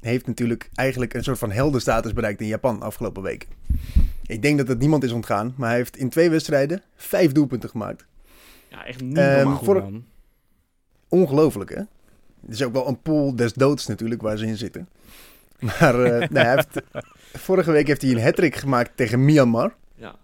[0.00, 3.48] heeft natuurlijk eigenlijk een soort van heldenstatus bereikt in Japan afgelopen weken.
[4.26, 7.70] Ik denk dat het niemand is ontgaan, maar hij heeft in twee wedstrijden vijf doelpunten
[7.70, 8.06] gemaakt.
[8.68, 9.56] Ja, echt niet normaal.
[9.56, 10.04] Goed, voor- man.
[11.08, 11.82] Ongelooflijk, hè?
[12.40, 14.88] Het is ook wel een pool des doods natuurlijk waar ze in zitten.
[15.58, 19.74] Maar eh, nou, hij heeft, vorige week heeft hij een hat gemaakt tegen Myanmar.
[19.94, 20.14] Ja.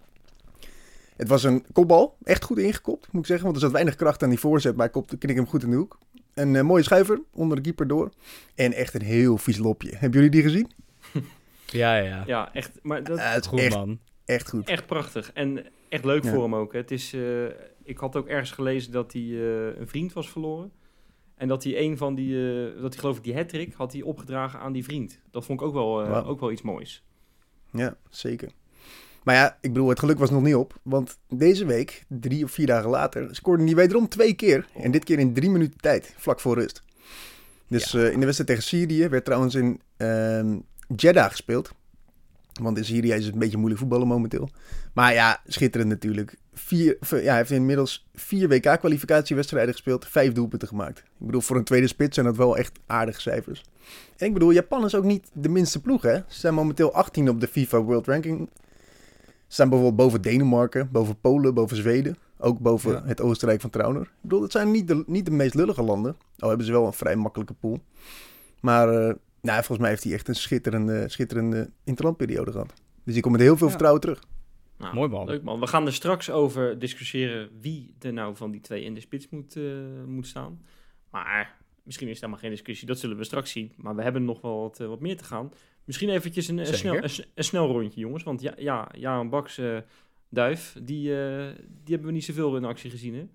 [1.15, 3.45] Het was een kopbal, echt goed ingekopt, moet ik zeggen.
[3.45, 5.69] Want er zat weinig kracht aan die voorzet, maar hij kopte, knik hem goed in
[5.69, 5.97] de hoek.
[6.35, 8.09] Een eh, mooie schuiver onder de keeper door.
[8.55, 9.89] En echt een heel vies lopje.
[9.91, 10.71] Hebben jullie die gezien?
[11.65, 12.23] Ja, ja, ja.
[12.25, 12.79] ja, echt.
[12.81, 13.99] Maar dat, Eh, het is Goed, echt, man.
[14.25, 14.67] echt goed.
[14.69, 15.31] Echt prachtig.
[15.33, 16.31] En echt leuk Ja.
[16.33, 16.71] voor hem ook.
[16.73, 16.79] Hè.
[16.79, 17.45] Het is, eh,
[17.83, 20.71] ik had ook ergens gelezen dat hij eh, een vriend was verloren.
[21.35, 24.01] En dat hij een van die, eh, dat hij geloof ik die hat had hij
[24.01, 25.19] opgedragen aan die vriend.
[25.31, 27.03] Dat vond ik ook wel, eh, ook wel iets moois.
[27.71, 28.49] Ja, zeker.
[29.25, 30.79] Maar ja, ik bedoel, het geluk was nog niet op.
[30.83, 34.67] Want deze week, drie of vier dagen later, scoorde hij wederom twee keer.
[34.73, 36.81] En dit keer in drie minuten tijd, vlak voor rust.
[37.67, 40.57] Dus eh, in de wedstrijd tegen Syrië werd trouwens in ehm,
[40.95, 41.71] Jeddah gespeeld.
[42.61, 44.49] Want in Syrië is het een beetje moeilijk voetballen momenteel.
[44.93, 46.35] Maar ja, schitterend natuurlijk.
[46.53, 50.99] Vier, ja, hij heeft inmiddels vier WK-kwalificatiewedstrijden gespeeld, vijf doelpunten gemaakt.
[50.99, 53.63] Ik bedoel, voor een tweede spits zijn dat wel echt aardige cijfers.
[54.17, 56.15] En ik bedoel, Japan is ook niet de minste ploeg, hè?
[56.15, 58.49] Ze zijn momenteel 18 op de FIFA World Ranking.
[59.47, 62.17] Ze staan bijvoorbeeld boven Denemarken, boven Polen, boven Zweden.
[62.37, 63.01] Ook boven Ja.
[63.05, 64.01] het Oostenrijk van Trauner.
[64.01, 66.15] Ik bedoel, dat zijn niet de, niet de meest lullige landen.
[66.39, 67.79] Al hebben ze wel een vrij makkelijke pool.
[68.61, 72.73] Maar eh, nou, volgens mij heeft hij echt een schitterende, schitterende interlandperiode gehad.
[73.03, 73.69] Dus die komt met heel veel Ja.
[73.71, 74.23] vertrouwen terug.
[74.77, 75.25] Nou, Mooi man.
[75.25, 75.59] Leuk man.
[75.59, 79.29] We gaan er straks over discussiëren wie er nou van die twee in de spits
[79.29, 79.63] moet, eh,
[80.07, 80.61] moet staan.
[81.11, 82.87] Maar misschien is het helemaal geen discussie.
[82.87, 83.71] Dat zullen we straks zien.
[83.77, 85.51] Maar we hebben nog wel wat, eh, wat meer te gaan.
[85.85, 88.23] Misschien eventjes een, een, snel, een, een snel rondje, jongens.
[88.23, 89.77] Want ja, ja Jaan Baks, eh,
[90.29, 93.25] Duif, die, eh, die hebben we niet zoveel in actie gezien, hè?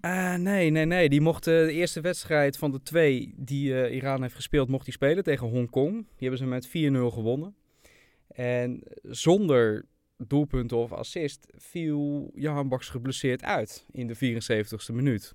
[0.00, 1.08] Eh, nee, nee, nee.
[1.08, 4.92] Die mocht de eerste wedstrijd van de twee die eh, Iran heeft gespeeld, mocht hij
[4.92, 5.92] spelen tegen Hongkong.
[5.92, 6.70] Die hebben ze met 4-0
[7.14, 7.54] gewonnen.
[8.28, 9.84] En zonder
[10.16, 15.34] doelpunten of assist viel Johan Baks geblesseerd uit in de 74ste minuut.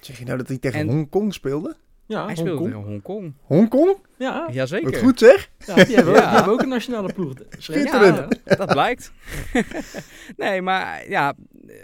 [0.00, 1.76] Zeg je nou dat hij tegen En- Hongkong speelde?
[2.12, 3.34] Ja, Hij speelde tegen Hongkong.
[3.42, 3.96] Hongkong?
[4.18, 4.90] Ja, Jazeker.
[4.90, 5.50] Wat goed zeg.
[5.66, 6.20] ja, die, hebben, Ja.
[6.20, 7.32] die hebben ook een nationale ploeg.
[7.58, 8.40] Schitterend.
[8.44, 9.12] Ja, dat blijkt.
[10.36, 11.34] nee, maar ja,
[11.66, 11.74] eh,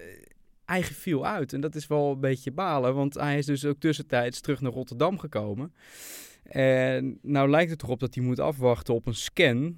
[0.64, 1.52] hij viel uit.
[1.52, 4.72] En dat is wel een beetje balen, want hij is dus ook tussentijds terug naar
[4.72, 5.72] Rotterdam gekomen.
[6.48, 9.76] En nou lijkt het erop dat hij moet afwachten op een scan.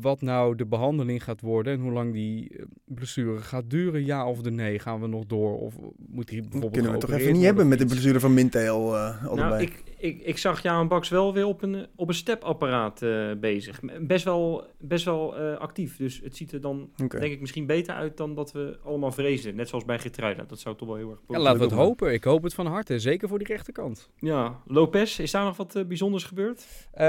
[0.00, 4.04] Wat nou de behandeling gaat worden en hoe lang die eh, blessure gaat duren.
[4.04, 5.58] Ja of de nee, gaan we nog door?
[5.58, 5.74] Of
[6.08, 9.26] moet hij bijvoorbeeld Kunnen we toch even niet hebben met de blessure van Mintel uh,
[9.26, 9.48] allebei.
[9.48, 13.30] Nou, ik, ik, ik zag Jaan Baks wel weer op een, op een stepapparaat eh,
[13.40, 13.80] bezig.
[14.00, 15.96] Best wel, best wel eh, actief.
[15.96, 19.54] Dus het ziet er dan, denk ik, misschien beter uit dan dat we allemaal vreesden.
[19.54, 20.44] Net zoals bij Getruida.
[20.44, 21.20] Dat zou toch wel heel erg.
[21.28, 22.12] Ja, laten we het hopen.
[22.12, 22.98] Ik hoop het van harte.
[22.98, 24.10] Zeker voor die rechterkant.
[24.16, 26.66] Ja, Lopez, is daar nog wat eh, bijzonders gebeurd?
[26.92, 27.06] Eh,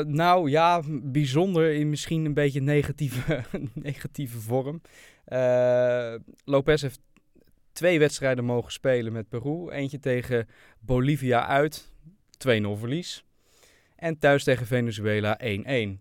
[0.00, 3.44] nou ja, bijzonder in misschien een beetje negatieve,
[3.74, 4.80] negatieve vorm.
[5.24, 7.00] Eh, Lopez heeft
[7.72, 9.70] twee wedstrijden mogen spelen met Peru.
[9.70, 10.48] Eentje tegen
[10.80, 11.93] Bolivia uit,
[12.36, 13.24] 2-0 verlies.
[13.96, 16.00] En thuis tegen Venezuela 1-1.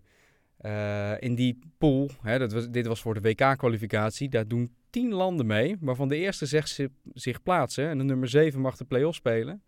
[0.58, 5.14] Eh, in die pool, hè, dat was, dit was voor de WK-kwalificatie, daar doen tien
[5.14, 8.86] landen mee, waarvan de eerste zegt zi- zich plaatsen en de nummer 7 mag de
[8.86, 9.64] play-off spelen.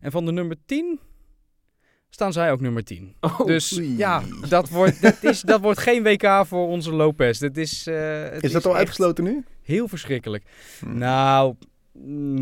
[0.00, 1.00] En van de nummer 10
[2.08, 3.16] staan zij ook nummer 10.
[3.20, 3.96] Oh, dus oei.
[3.96, 7.38] ja, dat wordt, dat, is, dat wordt geen WK voor onze Lopez.
[7.38, 9.44] Dat is, het is dat al uitgesloten nu?
[9.62, 10.44] Heel verschrikkelijk.
[10.80, 10.98] Hm.
[10.98, 11.54] Nou,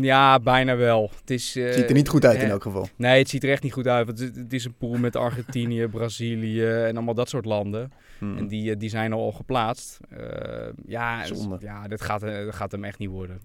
[0.01, 1.11] ja, bijna wel.
[1.19, 2.87] Het is, eh, Het ziet er niet goed uit in elk geval.
[2.95, 4.05] Nee, het ziet er echt niet goed uit.
[4.05, 7.91] Want het, het is een pool met Argentinië, Brazilië en allemaal dat soort landen.
[8.19, 8.37] Hm.
[8.37, 9.99] En die, eh, die zijn al geplaatst.
[10.09, 11.57] Eh, ja, Zonde.
[11.61, 13.39] ja dit, gaat, dat gaat hem echt niet worden.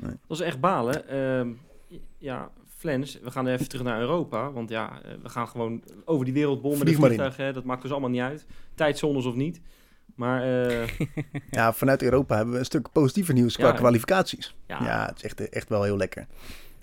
[0.00, 1.08] Dat is echt balen.
[1.08, 1.48] Ehm,
[2.18, 4.52] ja, Flens, we gaan even terug naar Europa.
[4.52, 7.16] Want ja, we gaan gewoon over die wereldbol met Vlieg een maar in.
[7.16, 7.46] vliegtuig.
[7.46, 8.46] Hè, dat maakt dus allemaal niet uit.
[8.74, 9.60] Tijdzones of niet.
[10.14, 10.88] Maar eh,
[11.50, 13.72] Ja, vanuit Europa hebben we een stuk positiever nieuws qua Ja.
[13.72, 14.56] kwalificaties.
[14.66, 16.26] ja, Ja, het is echt, echt wel heel lekker.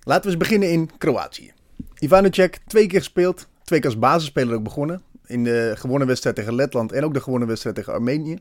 [0.04, 1.52] Laten we eens beginnen in Kroatië.
[2.00, 3.48] Ivanovic, twee keer gespeeld.
[3.64, 5.02] Twee keer als basisspeler ook begonnen.
[5.26, 8.38] In de gewonnen wedstrijd tegen Letland en ook de gewonnen wedstrijd tegen Armenië.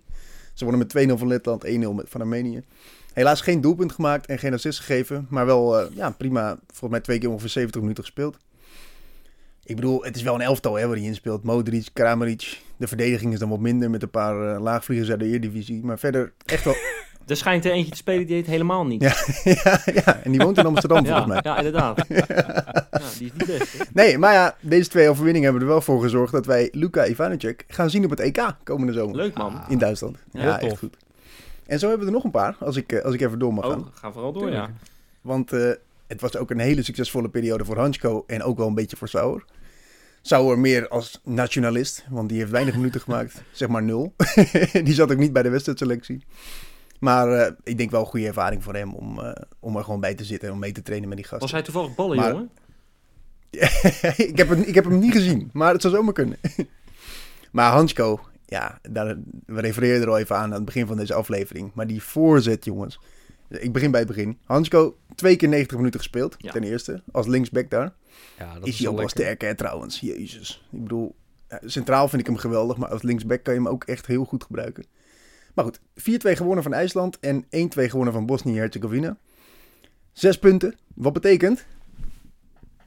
[0.55, 2.63] Ze wonnen met 2-0 van Letland, 1-0 met- van Armenië.
[3.13, 5.27] Helaas geen doelpunt gemaakt en geen assist gegeven.
[5.31, 8.37] Maar wel eh, ja, prima, volgens mij twee keer ongeveer 70 minuten gespeeld.
[9.71, 11.43] Ik bedoel, het is wel een elftal hè, waar hij in speelt.
[11.43, 12.61] Modric, Kramaric.
[12.77, 15.85] De verdediging is dan wat minder met een paar eh, laagvliegers uit de Eredivisie.
[15.85, 16.75] Maar verder echt wel...
[17.27, 19.03] er schijnt er eentje te spelen die heet helemaal niet.
[19.03, 19.15] Ja.
[19.65, 21.37] ja, ja, en die woont in Amsterdam volgens mij.
[21.43, 22.05] ja, ja, inderdaad.
[22.09, 22.27] ja,
[23.19, 23.79] die is niet best.
[23.79, 23.85] hè?
[23.93, 27.65] Nee, maar ja, deze twee overwinningen hebben er wel voor gezorgd dat wij Luka Ivanovic
[27.69, 29.61] gaan zien op het EK komende zomer Leuk man.
[29.69, 30.17] in Duitsland.
[30.33, 30.97] Ja, Ja, echt goed.
[31.67, 33.55] En zo hebben we er nog een paar, als ik, eh, als ik even door
[33.55, 33.87] mag Oh, gaan.
[33.93, 34.71] ga vooral door, ja.
[35.21, 35.71] Want eh,
[36.07, 39.09] het was ook een hele succesvolle periode voor Hansko en ook wel een beetje voor
[39.09, 39.45] Sauer.
[40.23, 44.15] Sauer meer als nationalist, want die heeft weinig minuten gemaakt, zeg maar nul.
[44.85, 46.25] die zat ook niet bij de wedstrijdselectie.
[46.99, 50.01] Maar eh, ik denk wel een goede ervaring voor hem om, eh, om er gewoon
[50.01, 51.43] bij te zitten en om mee te trainen met die gasten.
[51.43, 52.51] Was hij toevallig ballen, Maar- jongen?
[54.31, 56.39] ik, heb hem, ik heb hem niet gezien, maar het zou zomaar kunnen.
[57.53, 61.15] maar Hansko, ja, daar, we refereerden er al even aan aan het begin van deze
[61.15, 61.71] aflevering.
[61.75, 63.01] Maar die voorzet, jongens.
[63.51, 64.39] Ik begin bij het begin.
[64.45, 66.53] Hansko, twee keer 90 minuten gespeeld, Ja.
[66.53, 67.03] ten eerste.
[67.13, 67.93] Als linksback daar.
[68.39, 70.01] Ja, dat is hij ook wel sterker, hè, trouwens.
[70.01, 70.67] Jezus.
[70.73, 71.15] Ik bedoel,
[71.65, 74.45] centraal vind ik hem geweldig, maar als linksback kan je hem ook echt heel goed
[74.45, 74.85] gebruiken.
[75.55, 79.17] Maar goed, 4-2 gewonnen van IJsland en 1-2 gewonnen van Bosnië-Herzegovina.
[80.13, 80.75] Zes punten.
[80.95, 81.65] Wat betekent?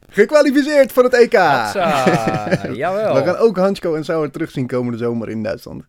[0.10, 1.32] Gekwalificeerd voor het EK!
[2.82, 3.14] Jawel.
[3.16, 5.84] We gaan ook Hansko en Sauer terugzien komende zomer in Duitsland.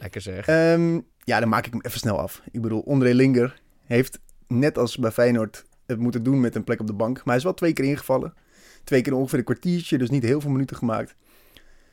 [0.00, 0.46] Lekker zeg.
[0.46, 2.42] Ehm, ja, dan maak ik hem even snel af.
[2.52, 6.80] Ik bedoel, André Linger heeft net als bij Feyenoord het moeten doen met een plek
[6.80, 7.16] op de bank.
[7.16, 8.34] Maar hij is wel twee keer ingevallen.
[8.84, 11.14] Twee keer ongeveer een kwartiertje, dus niet heel veel minuten gemaakt.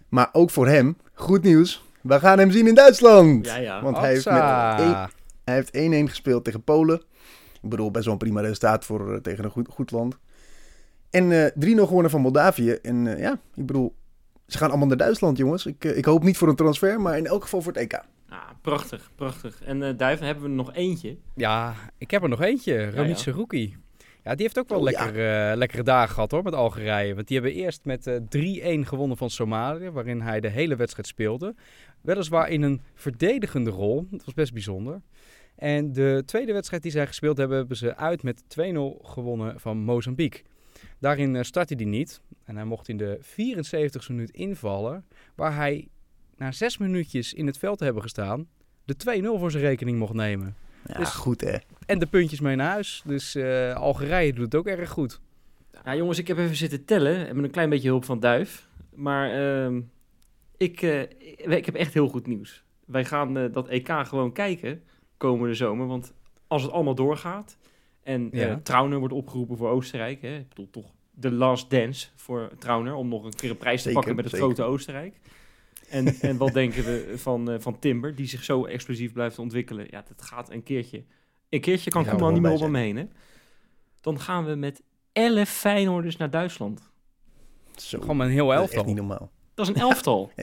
[0.10, 1.84] Maar ook voor hem, goed nieuws.
[2.02, 3.46] We gaan hem zien in Duitsland.
[3.46, 3.82] Ja, ja.
[3.84, 4.34] Want hij heeft, met
[4.80, 5.10] één-
[5.44, 7.02] hij heeft 1-1 gespeeld tegen Polen.
[7.62, 10.18] Ik bedoel, best wel een prima resultaat voor, eh, tegen een goed, goed land.
[11.10, 12.72] En eh 3-0 gewonnen van Moldavië.
[12.72, 13.96] En eh, ja, ik bedoel,
[14.48, 15.66] ze gaan allemaal naar Duitsland, jongens.
[15.66, 18.02] Ik, ik hoop niet voor een transfer, maar in elk geval voor het EK.
[18.66, 19.62] Prachtig, prachtig.
[19.64, 21.18] En eh Duiven hebben we er nog eentje.
[21.36, 22.90] Ja, ik heb er nog eentje.
[22.90, 23.34] Ramit ja.
[24.24, 27.16] Ja, die heeft ook wel Oh, lekker, eh, lekkere dagen gehad hoor, met Algerije.
[27.16, 31.08] Want die hebben eerst met eh 3-1 gewonnen van Somalië, waarin hij de hele wedstrijd
[31.08, 31.56] speelde.
[32.02, 34.08] Weliswaar in een verdedigende rol.
[34.12, 35.02] Dat was best bijzonder.
[35.56, 39.78] En de tweede wedstrijd die zij gespeeld hebben, hebben ze uit met 2-0 gewonnen van
[39.78, 40.42] Mozambique.
[41.00, 42.22] Daarin eh, startte hij niet.
[42.44, 45.88] En hij mocht in de 74e minuut invallen, waar hij
[46.38, 48.48] na zes minuutjes in het veld te hebben gestaan,
[48.86, 48.96] de
[49.36, 50.56] 2-0 voor zijn rekening mocht nemen.
[50.86, 51.58] Ja, Dus- goed hè.
[51.86, 53.02] En de puntjes mee naar huis.
[53.06, 55.20] Dus eh, Algerije doet het ook erg goed.
[55.86, 57.28] Ja, jongens, ik heb even zitten tellen.
[57.28, 58.68] En met een klein beetje hulp van Duif.
[58.94, 59.82] Maar ehm,
[60.58, 61.02] ik, eh,
[61.58, 62.64] ik heb echt heel goed nieuws.
[62.86, 64.82] Wij gaan eh, dat EK gewoon kijken
[65.18, 65.88] komende zomer.
[65.88, 66.14] Want
[66.48, 67.58] als het allemaal doorgaat
[68.04, 68.60] En eh Ja.
[68.64, 70.22] Trauner wordt opgeroepen voor Oostenrijk.
[70.22, 70.36] Hè?
[70.38, 73.82] Ik bedoel, toch de last dance voor Trauner om nog een keer een prijs te
[73.82, 74.56] Zeker, pakken met het zeker.
[74.56, 75.16] grote Oostenrijk.
[75.90, 79.88] En, en wat denken we van, eh, van Timber, die zich zo explosief blijft ontwikkelen?
[79.90, 81.04] Ja, dat gaat een keertje.
[81.50, 82.96] Een keertje kan Ja, Koeman niet meer op bij hem heen.
[82.96, 83.06] Hè?
[84.02, 86.92] Dan gaan we met 11 Feyenoorders naar Duitsland.
[87.76, 88.94] Zo, Gewoon een heel dat is echt elftal.
[88.94, 89.32] niet normaal.
[89.54, 90.32] Dat is een elftal.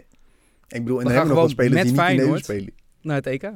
[0.69, 2.45] Ik bedoel, en We dan hebben we gaan nog spelers die met niet in Feyenoord.
[2.45, 2.75] Spelen.
[3.01, 3.53] Naar het EK.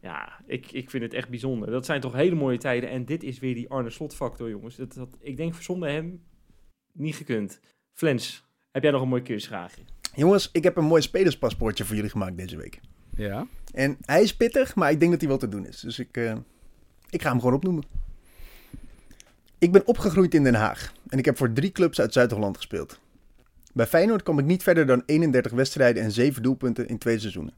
[0.00, 1.70] Ja, ik, ik vind het echt bijzonder.
[1.70, 2.90] Dat zijn toch hele mooie tijden.
[2.90, 4.76] En dit is weer die Arne Slot factor, jongens.
[4.76, 6.22] Dat, dat, ik denk zonder hem
[6.92, 7.60] niet gekund.
[7.92, 9.82] Flens, heb jij nog een mooi quizvraagje?
[10.14, 12.80] Jongens, ik heb een mooi spelerspaspoortje voor jullie gemaakt deze week.
[13.16, 13.46] Ja.
[13.72, 15.80] En hij is pittig, maar ik denk dat hij wel te doen is.
[15.80, 16.32] Dus ik, eh,
[17.10, 17.84] ik ga hem gewoon opnoemen.
[19.58, 20.92] Ik ben opgegroeid in Den Haag.
[21.08, 23.00] En ik heb voor drie clubs uit Zuid-Holland gespeeld.
[23.72, 27.54] Bij Feyenoord kwam ik niet verder dan 31 wedstrijden en 7 doelpunten in twee seizoenen.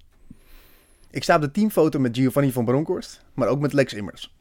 [1.11, 4.35] Ik sta op de teamfoto met Giovanni van Bronckhorst, maar ook met Lex Immers.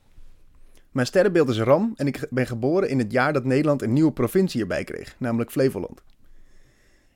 [0.92, 4.12] Mijn sterrenbeeld is Ram en ik ben geboren in het jaar dat Nederland een nieuwe
[4.12, 6.02] provincie erbij kreeg, namelijk Flevoland.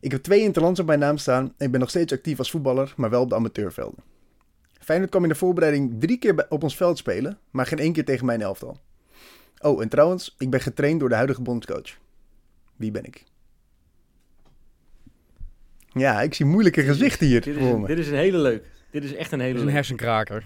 [0.06, 2.52] Ik heb twee interlands op mijn naam staan en ik ben nog steeds actief als
[2.52, 4.04] voetballer, maar wel op de amateurvelden.
[4.80, 8.06] Feyenoord kwam in de voorbereiding drie keer op ons veld spelen, maar geen één keer
[8.06, 8.80] tegen mijn elftal.
[9.60, 11.98] Oh, en trouwens, ik ben getraind door de huidige bondscoach.
[12.76, 13.24] Wie ben ik?
[15.88, 17.88] Ja, ik zie moeilijke gezichten hier Dit is, voor een, me.
[17.88, 18.66] dit is een hele leuk.
[18.92, 20.46] Dit is echt een hele is een hersenkraker.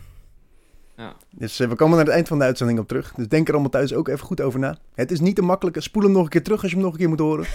[0.98, 1.16] Ja.
[1.36, 3.14] Dus eh, we komen naar het eind van de uitzending op terug.
[3.14, 4.78] Dus denk er allemaal thuis ook even goed over na.
[4.94, 5.82] Het is niet te makkelijke.
[5.82, 7.46] Spoel hem nog een keer terug als je hem nog een keer moet horen.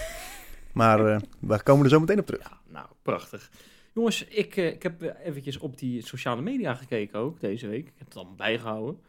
[0.75, 2.41] Maar eh, we komen er zo meteen op terug.
[2.49, 3.49] Ja, nou, prachtig.
[3.95, 7.87] Jongens, ik, eh, ik heb eh, eventjes op die sociale media gekeken ook deze week.
[7.87, 9.01] Ik heb het allemaal bijgehouden.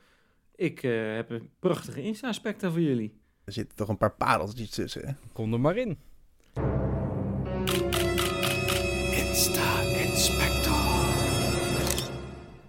[0.54, 3.20] Ik eh, heb een prachtige Insta-aspecten voor jullie.
[3.44, 5.06] Er zitten toch een paar pareltjes tussen.
[5.06, 5.12] Hè?
[5.32, 5.98] Kom er maar in.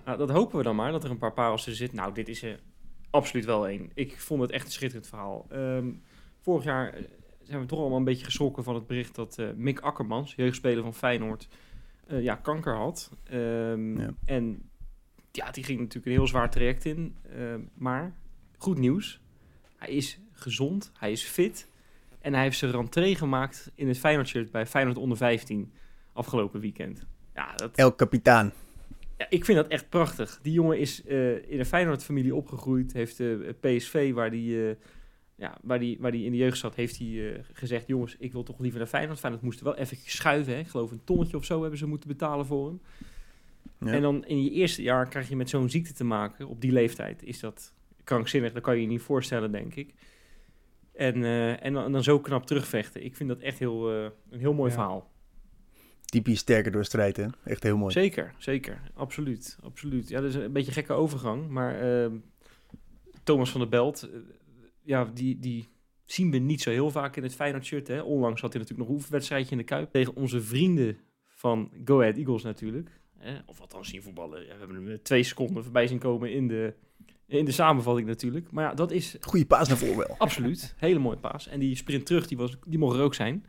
[0.05, 1.97] Nou, dat hopen we dan maar, dat er een paar parels tussen zitten.
[1.97, 2.59] Nou, dit is er
[3.09, 3.91] absoluut wel één.
[3.93, 5.45] Ik vond het echt een schitterend verhaal.
[5.49, 5.91] Ehm,
[6.41, 6.95] vorig jaar
[7.47, 10.83] zijn we toch allemaal een beetje geschrokken van het bericht dat eh, Mick Akkermans, jeugdspeler
[10.83, 11.47] van Feyenoord,
[12.07, 13.11] eh, ja, kanker had.
[13.23, 14.13] Ehm, Ja.
[14.25, 14.69] En
[15.31, 17.15] ja, die ging natuurlijk een heel zwaar traject in.
[17.35, 18.13] Ehm, maar
[18.57, 19.21] goed nieuws.
[19.75, 21.67] Hij is gezond, hij is fit.
[22.19, 25.71] En hij heeft zijn rentree gemaakt in het Feyenoord-shirt bij Feyenoord onder 15
[26.13, 27.05] afgelopen weekend.
[27.35, 28.53] Ja, dat, El Capitaan.
[29.17, 30.39] ja, ik vind dat echt prachtig.
[30.41, 32.93] Die jongen is eh, in een Feyenoord-familie opgegroeid.
[32.93, 33.21] Heeft
[33.59, 34.75] PSV, waar die,
[35.37, 37.87] ja, waar, die, waar die in de jeugd zat, heeft hij eh, gezegd...
[37.87, 39.19] jongens, ik wil toch liever naar Feyenoord.
[39.19, 40.53] Feyenoord moest wel even schuiven.
[40.53, 40.59] Hè.
[40.59, 42.81] Ik geloof een tonnetje of zo hebben ze moeten betalen voor hem.
[43.79, 43.91] Ja.
[43.91, 46.47] En dan in je eerste jaar krijg je met zo'n ziekte te maken.
[46.47, 47.73] Op die leeftijd is dat
[48.03, 48.53] krankzinnig.
[48.53, 49.93] Dat kan je je niet voorstellen, denk ik.
[50.93, 53.03] En, eh, en, dan, en dan zo knap terugvechten.
[53.05, 54.75] Ik vind dat echt heel, eh, een heel mooi Ja.
[54.75, 55.11] verhaal.
[56.05, 57.25] Typisch sterker door strijd, hè?
[57.43, 57.91] Echt heel mooi.
[57.91, 58.81] Zeker, zeker.
[58.93, 60.09] Absoluut, absoluut.
[60.09, 61.49] Ja, dat is een beetje een gekke overgang.
[61.49, 62.15] Maar ehm,
[63.23, 64.09] Thomas van der Belt,
[64.87, 65.67] ja, die, die
[66.05, 67.87] zien we niet zo heel vaak in het Feyenoord-shirt.
[67.87, 68.01] Hè.
[68.01, 69.91] Onlangs had hij natuurlijk nog een oefenwedstrijdje in de Kuip.
[69.91, 70.97] Tegen onze vrienden
[71.27, 72.99] van Go Ahead Eagles natuurlijk.
[73.17, 73.37] Hè.
[73.45, 74.41] Of althans zien voetballen.
[74.41, 76.73] Ja, we hebben hem eh, twee seconden voorbij zien komen in de,
[77.25, 78.51] in de samenvatting natuurlijk.
[78.51, 80.15] Maar ja, dat is Goeie paas naar voren wel.
[80.17, 80.75] Absoluut.
[80.77, 81.47] Hele mooie paas.
[81.47, 83.45] En die sprint terug, die, was, die mocht er ook zijn.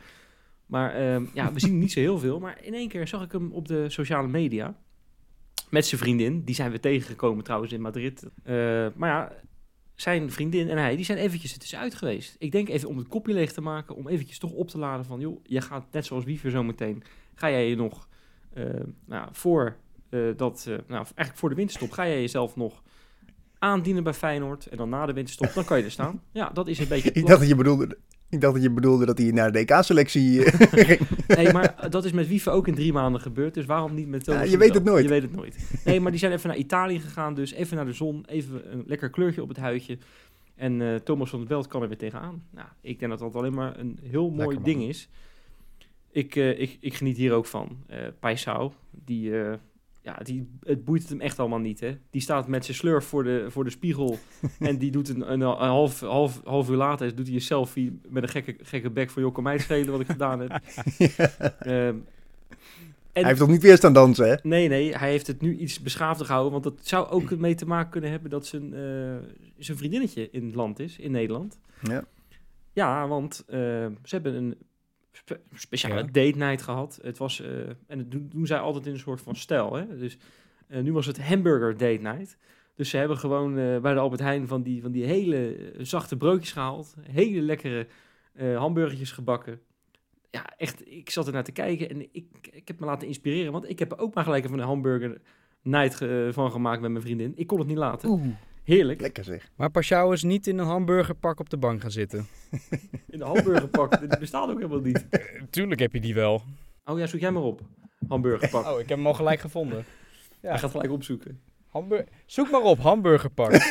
[0.67, 2.39] Maar ehm, ja, we zien niet zo heel veel.
[2.39, 4.79] Maar in één keer zag ik hem op de sociale media.
[5.71, 6.45] Met zijn vriendin.
[6.45, 8.23] Die zijn we tegengekomen trouwens in Madrid.
[8.43, 8.55] Eh,
[8.95, 9.33] maar ja,
[10.01, 12.37] zijn vriendin en hij, die zijn eventjes er tussenuit geweest.
[12.39, 13.95] Ik denk even om het kopje leeg te maken.
[13.95, 15.21] Om eventjes toch op te laden van...
[15.21, 17.03] joh, je gaat net zoals Wiever zo meteen...
[17.35, 18.09] ga jij je nog
[18.53, 18.65] eh,
[19.05, 19.77] nou, voor
[20.09, 20.65] eh, dat...
[20.69, 21.91] eh, nou, eigenlijk voor de winterstop...
[21.91, 22.83] ga jij jezelf nog
[23.59, 24.67] aandienen bij Feyenoord.
[24.67, 26.23] En dan na de winterstop, dan kan je er staan.
[26.33, 27.99] Ja, dat is een beetje het Ik dacht dat je bedoelde,
[28.31, 31.01] ik dacht dat, je bedoelde dat hij naar de DK-selectie eh, ging.
[31.27, 33.55] Nee, maar dat is met Wieven ook in drie maanden gebeurd.
[33.55, 35.03] Dus waarom niet met Thomas Ja, je weet het nooit.
[35.03, 35.83] Je weet het nooit.
[35.85, 37.35] Nee, maar die zijn even naar Italië gegaan.
[37.35, 38.25] Dus even naar de zon.
[38.27, 39.99] Even een lekker kleurtje op het huidje.
[40.55, 42.43] En eh, Thomas van der Belt kan er weer tegenaan.
[42.51, 45.09] Nou, ik denk dat dat alleen maar een heel mooi ding is.
[46.11, 47.77] Ik, eh, ik, ik geniet hier ook van.
[48.21, 49.33] Paisao, die,
[50.09, 51.81] ja, die, het boeit het hem echt allemaal niet.
[51.81, 51.97] Hè?
[52.11, 54.19] Die staat met zijn slurf voor de, voor de spiegel.
[54.59, 58.01] en die doet een, een, een half, half, half uur later doet hij een selfie
[58.09, 59.23] met een gekke, gekke bek van...
[59.23, 60.51] joh, kan mij schelen wat ik gedaan heb.
[61.59, 61.97] Ehm,
[63.13, 64.35] en- Hij heeft toch niet weer staan dansen, hè?
[64.43, 66.53] Nee, nee, hij heeft het nu iets beschaafder gehouden.
[66.53, 69.17] Want dat zou ook mee te maken kunnen hebben dat zijn, eh,
[69.59, 71.59] zijn vriendinnetje in het land is, in Nederland.
[71.83, 72.05] Ja.
[72.73, 73.59] Ja, want eh,
[74.03, 74.55] ze hebben een
[75.13, 76.03] spe- speciale Ja.
[76.03, 76.99] date night gehad.
[77.03, 79.75] Het was, eh, en dat doen, doen zij altijd in een soort van stijl.
[79.75, 79.99] Hè?
[79.99, 80.19] Dus
[80.69, 82.37] eh, nu was het hamburger date night.
[82.75, 86.17] Dus ze hebben gewoon eh, bij de Albert Heijn van die, van die hele zachte
[86.17, 86.95] broodjes gehaald.
[87.01, 87.87] Hele lekkere
[88.57, 89.61] hamburgertjes gebakken.
[90.31, 93.53] Ja, echt, ik zat er naar te kijken en ik, ik heb me laten inspireren.
[93.53, 95.21] Want ik heb ook maar gelijk even een hamburger
[95.63, 95.95] night
[96.35, 97.33] van gemaakt met mijn vriendin.
[97.37, 98.09] Ik kon het niet laten.
[98.09, 98.27] Oeh.
[98.69, 99.01] Heerlijk.
[99.01, 99.51] Lekker zeg.
[99.57, 102.27] Maar Pashao is niet in een hamburgerpak op de bank gaan zitten.
[103.13, 104.01] In de hamburgerpak.
[104.01, 105.07] Dit bestaat ook helemaal niet.
[105.51, 106.43] Tuurlijk heb je die wel.
[106.85, 107.61] Oh ja, zoek jij maar op.
[108.09, 108.67] Hamburgerpak.
[108.67, 109.85] Oh, ik heb hem al gelijk gevonden.
[110.41, 110.49] Ja.
[110.51, 111.41] Hij gaat gelijk opzoeken.
[111.69, 112.05] Hamburg...
[112.27, 113.53] Zoek maar op, hamburgerpak.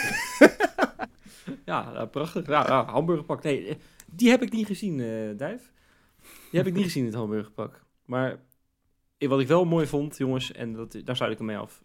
[1.66, 2.48] Ja, ja, prachtig.
[2.48, 3.44] Ja, ja, hamburgerpak.
[3.44, 5.72] Nee, eh, die heb ik niet gezien, eh Duif.
[6.22, 7.84] Die heb ik niet gezien, het hamburgerpak.
[8.06, 8.40] Maar
[9.18, 11.84] eh, wat ik wel mooi vond, jongens, en dat, daar sluit ik hem mee af.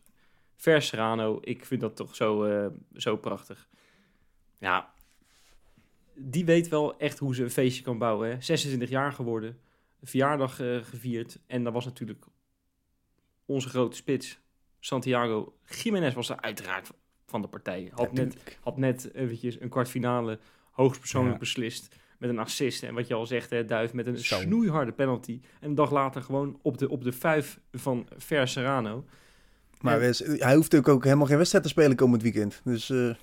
[0.63, 3.69] Vers Serrano, ik vind dat toch zo, eh, zo prachtig.
[4.59, 4.93] Ja,
[6.15, 8.29] die weet wel echt hoe ze een feestje kan bouwen.
[8.31, 8.41] Hè?
[8.41, 9.59] 26 jaar geworden,
[10.03, 11.39] verjaardag eh, gevierd.
[11.47, 12.25] En dat was natuurlijk
[13.47, 14.39] onze grote spits,
[14.81, 16.91] Santiago Jiménez, was er uiteraard
[17.27, 17.91] van de partij.
[17.95, 20.39] Had net had net eventjes een kwartfinale
[20.71, 21.39] hoogstpersoonlijk Ja.
[21.39, 21.97] beslist.
[22.19, 22.83] Met een assist.
[22.83, 24.41] En wat je al zegt, hè, Duif, met een Zo.
[24.41, 25.41] snoeiharde penalty.
[25.61, 29.05] En een dag later gewoon op de, op de vijf van Ver Serrano.
[29.83, 30.13] Maar Ja.
[30.39, 32.61] Hij hoeft ook, ook helemaal geen wedstrijd te spelen komend weekend.
[32.65, 33.15] Dus eh,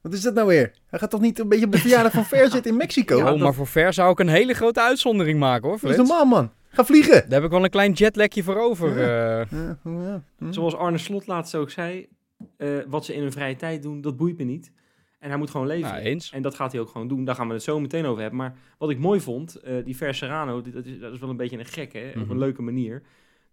[0.00, 0.72] wat is dat nou weer?
[0.86, 3.16] Hij gaat toch niet een beetje op de verjaardag van Ver zitten in Mexico?
[3.16, 5.90] Ja, oh, dat- maar voor ver zou ik een hele grote uitzondering maken hoor, dat
[5.90, 6.08] is Frits.
[6.08, 6.50] normaal, man.
[6.70, 7.12] Ga vliegen.
[7.28, 8.90] Daar heb ik wel een klein jetlagje voor over.
[8.98, 9.06] eh.
[9.50, 10.52] Ja, ja, hm.
[10.52, 12.06] Zoals Arne Slot laatst ook zei.
[12.56, 14.72] eh, wat ze in hun vrije tijd doen, dat boeit me niet.
[15.18, 15.90] En hij moet gewoon leven.
[15.90, 16.30] Nou, eens.
[16.32, 17.24] En dat gaat hij ook gewoon doen.
[17.24, 18.38] Daar gaan we het zo meteen over hebben.
[18.38, 21.28] Maar wat ik mooi vond, eh, die Ver Serrano, die- dat is, dat is wel
[21.30, 22.08] een beetje een gek, hè?
[22.08, 22.30] Op Mhm.
[22.30, 23.02] een leuke manier.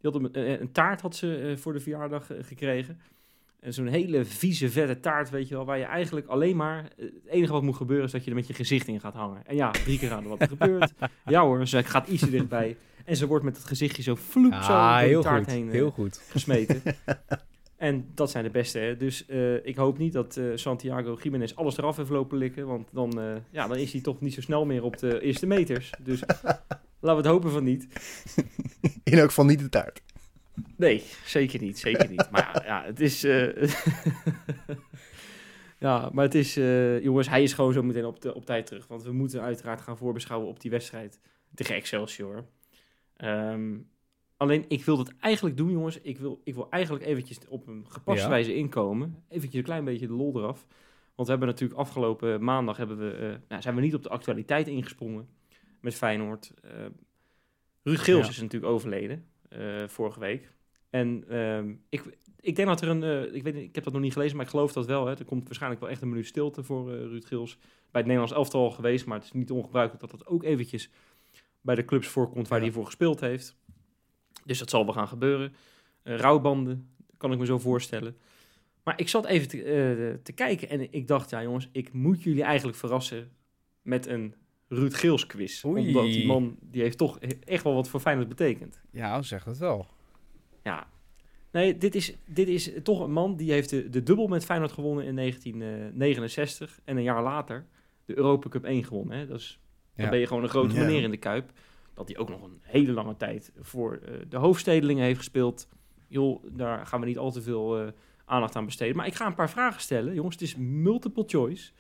[0.05, 2.99] Had een, eh, een taart had ze eh, voor de verjaardag eh, gekregen.
[3.59, 6.77] En zo'n hele vieze, vette taart, weet je wel, waar je eigenlijk alleen maar...
[6.97, 9.13] eh, het enige wat moet gebeuren is dat je er met je gezicht in gaat
[9.13, 9.41] hangen.
[9.45, 10.93] En ja, drie keer raden wat er gebeurt.
[11.25, 12.77] Ja hoor, ze gaat iets te dichtbij.
[13.05, 15.53] En ze wordt met het gezichtje zo vloep zo Ah, door die heel taart goed.
[15.53, 16.21] heen eh, Heel goed.
[16.29, 16.81] gesmeten.
[17.77, 18.79] en dat zijn de beste.
[18.79, 18.97] Hè?
[18.97, 22.67] Dus eh, ik hoop niet dat eh, Santiago Jiménez alles eraf heeft lopen likken.
[22.67, 25.45] Want dan, eh, ja, dan is hij toch niet zo snel meer op de eerste
[25.45, 25.91] meters.
[25.99, 26.21] Dus
[26.99, 27.87] laten we het hopen van niet.
[29.03, 30.01] In elk geval niet de taart.
[30.75, 31.79] Nee, zeker niet.
[31.79, 32.27] Zeker niet.
[32.31, 33.21] Maar ja, het is...
[35.85, 36.53] ja, maar het is...
[37.03, 38.87] jongens, hij is gewoon zo meteen op, de, op tijd terug.
[38.87, 41.19] Want we moeten uiteraard gaan voorbeschouwen op die wedstrijd
[41.53, 42.45] tegen Excelsior.
[43.17, 43.73] Ehm,
[44.37, 46.01] alleen, ik wil dat eigenlijk doen, jongens.
[46.01, 48.29] Ik wil, ik wil eigenlijk eventjes op een gepaste Ja.
[48.29, 49.23] wijze inkomen.
[49.27, 50.65] Eventjes een klein beetje de lol eraf.
[51.15, 52.77] Want we hebben natuurlijk afgelopen maandag...
[52.77, 55.27] Hebben we, eh, nou, zijn we niet op de actualiteit ingesprongen
[55.81, 56.53] met Feyenoord.
[56.61, 56.71] Eh
[57.83, 58.29] Ruud Geels Ja.
[58.31, 60.51] is natuurlijk overleden eh, vorige week.
[60.89, 63.33] En ehm, ik, ik denk dat er een...
[63.35, 65.05] ik, weet, ik heb dat nog niet gelezen, maar ik geloof dat wel.
[65.05, 65.17] Hè.
[65.17, 67.55] Er komt waarschijnlijk wel echt een minuut stilte voor Ruud Geels.
[67.57, 70.89] Bij het Nederlands elftal al geweest, maar het is niet ongebruikelijk dat dat ook eventjes
[71.61, 72.63] bij de clubs voorkomt waar Ja.
[72.65, 73.55] hij voor gespeeld heeft.
[74.45, 75.53] Dus dat zal wel gaan gebeuren.
[76.03, 78.17] Eh rouwbanden, kan ik me zo voorstellen.
[78.83, 82.23] Maar ik zat even te, eh, te kijken en ik dacht, ja jongens, ik moet
[82.23, 83.31] jullie eigenlijk verrassen
[83.81, 84.35] met een
[84.67, 85.63] Ruud Geels quiz.
[85.65, 85.87] Oei.
[85.87, 88.81] Omdat die man, die heeft toch echt wel wat voor Feyenoord betekend.
[88.91, 89.87] Ja, zeg dat wel.
[90.63, 90.87] Ja.
[91.51, 94.71] Nee, dit is, dit is toch een man die heeft de, de dubbel met Feyenoord
[94.71, 96.79] gewonnen in 1969.
[96.83, 97.65] En een jaar later
[98.05, 99.17] de Europa Cup 1 gewonnen.
[99.17, 99.27] Hè.
[99.27, 99.59] Dat is,
[99.95, 100.81] Dan ben je gewoon een grote Ja.
[100.81, 101.51] meneer in de Kuip.
[101.95, 105.67] Dat hij ook nog een hele lange tijd voor eh, de hoofdstedelingen heeft gespeeld.
[106.07, 107.87] Joh, daar gaan we niet al te veel eh,
[108.25, 108.95] aandacht aan besteden.
[108.95, 110.13] Maar ik ga een paar vragen stellen.
[110.13, 111.71] Jongens, het is multiple choice.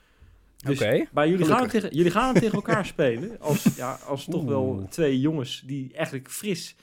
[0.57, 1.05] Dus Oké.
[1.13, 3.39] maar jullie gaan, tegen, jullie gaan tegen elkaar spelen.
[3.39, 6.75] Als, ja, als toch wel twee jongens die eigenlijk fris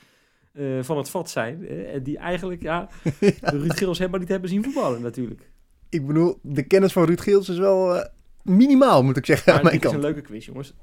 [0.51, 1.67] eh, van het vat zijn.
[1.67, 2.89] en die eigenlijk ja,
[3.41, 5.51] Ruud Gilles helemaal niet hebben zien voetballen natuurlijk.
[5.89, 8.07] Ik bedoel, de kennis van Ruud Geels is wel
[8.41, 10.13] minimaal, moet ik zeggen, Maar aan mijn dit is een kant.
[10.13, 10.73] leuke quiz, jongens.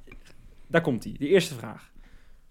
[0.66, 1.14] Daar komt hij.
[1.18, 1.92] De eerste vraag.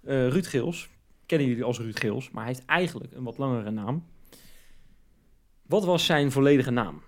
[0.10, 0.90] Eh, Ruud Gils.
[1.26, 4.06] Kennen jullie als Ruud Gils, maar hij heeft eigenlijk een wat langere naam.
[5.62, 7.02] Wat was zijn volledige naam?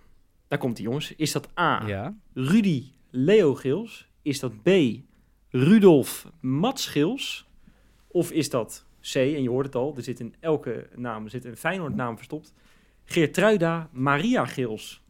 [0.47, 1.13] Daar komt hij, jongens.
[1.15, 1.87] Is dat A.
[1.87, 2.15] Ja.
[2.33, 4.07] Rudy Leo Gils?
[4.21, 4.69] Is dat B.
[5.49, 7.47] Rudolf Mats Gils?
[8.07, 11.29] Of is dat C, en je hoort het al, er zit in elke naam er
[11.29, 12.53] zit een Feyenoord naam verstopt.
[13.03, 15.01] Geertruida Maria Gils.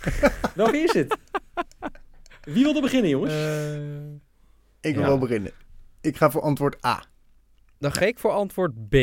[0.54, 1.16] Welke is het?
[2.42, 3.32] Wie wil er beginnen, jongens?
[4.80, 5.08] Ik wil Ja.
[5.08, 5.52] wel beginnen.
[6.00, 7.02] Ik ga voor antwoord A.
[7.78, 8.94] Dan ga ik voor antwoord B.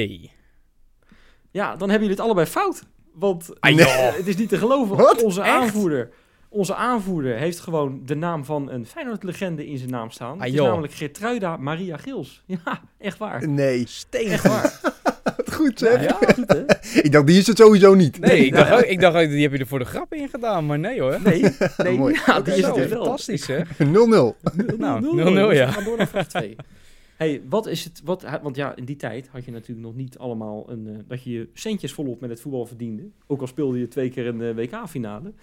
[1.52, 2.84] Ja, dan hebben jullie het allebei fout.
[3.14, 3.86] Want Ah, Nee.
[3.88, 4.98] het is niet te geloven.
[4.98, 5.24] Wat?
[5.24, 5.50] Onze Echt?
[5.50, 6.10] aanvoerder,
[6.50, 10.34] onze aanvoerder heeft gewoon de naam van een Feyenoord-legende in zijn naam staan.
[10.34, 10.68] Ah, het is joh.
[10.68, 12.44] namelijk Gertruida Maria Gils.
[12.66, 13.48] Ja, echt waar.
[13.48, 13.84] Nee.
[13.88, 14.28] Steen.
[14.28, 14.80] Echt waar.
[15.38, 16.04] Wat goed zeg.
[16.04, 16.64] Ja, goed hè?
[17.06, 18.20] Ik dacht, die is het sowieso niet.
[18.20, 20.30] Nee, ik dacht, ook, ik dacht ook, die heb je er voor de grap in
[20.30, 21.20] gedaan, maar nee hoor.
[21.24, 21.46] Nee,
[21.78, 22.20] nee Mooi.
[22.26, 22.88] ja, die is het wel.
[22.88, 23.60] fantastisch hè.
[23.64, 23.64] 0-0.
[23.84, 24.78] 0-0.
[24.78, 25.58] Nou, 0-0, jongens.
[25.58, 25.66] ja.
[25.66, 26.56] We gaan door naar vraag 2.
[27.18, 30.18] Hey, wat is het, wat, want ja, in die tijd had je natuurlijk nog niet
[30.18, 33.10] allemaal een, eh, dat je je centjes volop met het voetbal verdiende.
[33.28, 35.34] Ook al speelde je twee keer een eh, WK-finale.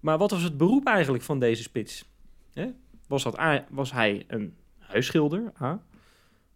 [0.00, 2.08] Maar wat was het beroep eigenlijk van deze spits?
[2.52, 2.70] Hè?
[3.06, 5.52] Was, dat A, was hij een huisschilder?
[5.60, 5.82] A?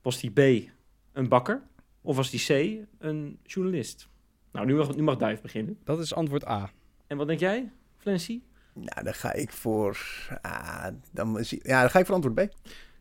[0.02, 0.68] Was die B
[1.12, 1.62] een bakker?
[2.02, 2.40] Of was die
[2.80, 4.08] C een journalist?
[4.52, 5.78] Nou, nu mag, nu mag Duif beginnen.
[5.84, 6.70] Dat is antwoord A.
[7.06, 8.40] En wat denk jij, Flancy?
[8.74, 9.98] Nou, dan ga ik voor...
[10.42, 12.54] Ah, dan, is- ja, dan ga ik voor antwoord B.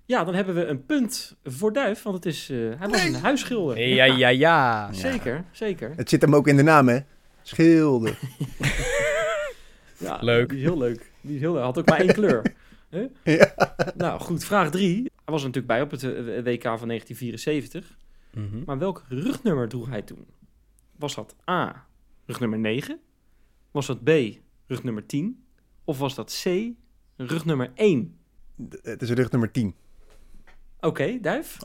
[0.08, 3.16] Ja, dan hebben we een punt voor Duif, want het is, eh, hij was een
[3.16, 3.80] huisschilder.
[3.88, 4.89] Ja, ja, ja.
[4.93, 5.93] Zeker, zeker.
[5.95, 6.99] Het zit hem ook in de naam, hè?
[7.41, 8.18] Schilder.
[9.99, 10.49] Ja, Leuk.
[10.49, 11.12] Die is heel leuk.
[11.22, 11.64] Die is heel leuk.
[11.64, 12.41] Had ook maar één kleur.
[12.89, 13.05] Huh?
[13.24, 13.53] Ja.
[13.95, 14.95] Nou goed, vraag drie.
[14.95, 16.10] Hij was er natuurlijk bij op het eh,
[16.43, 17.97] WK van 1974.
[18.34, 18.64] Mhm.
[18.66, 20.26] Maar welk rugnummer droeg hij toen?
[20.95, 21.86] Was dat A,
[22.26, 22.99] rugnummer 9?
[23.72, 24.10] Was dat B,
[24.68, 25.43] rugnummer 10?
[25.84, 26.70] Of was dat C,
[27.18, 28.18] rugnummer 1?
[28.70, 29.76] D- Het is rug nummer 10.
[30.80, 31.57] Oké, Duif?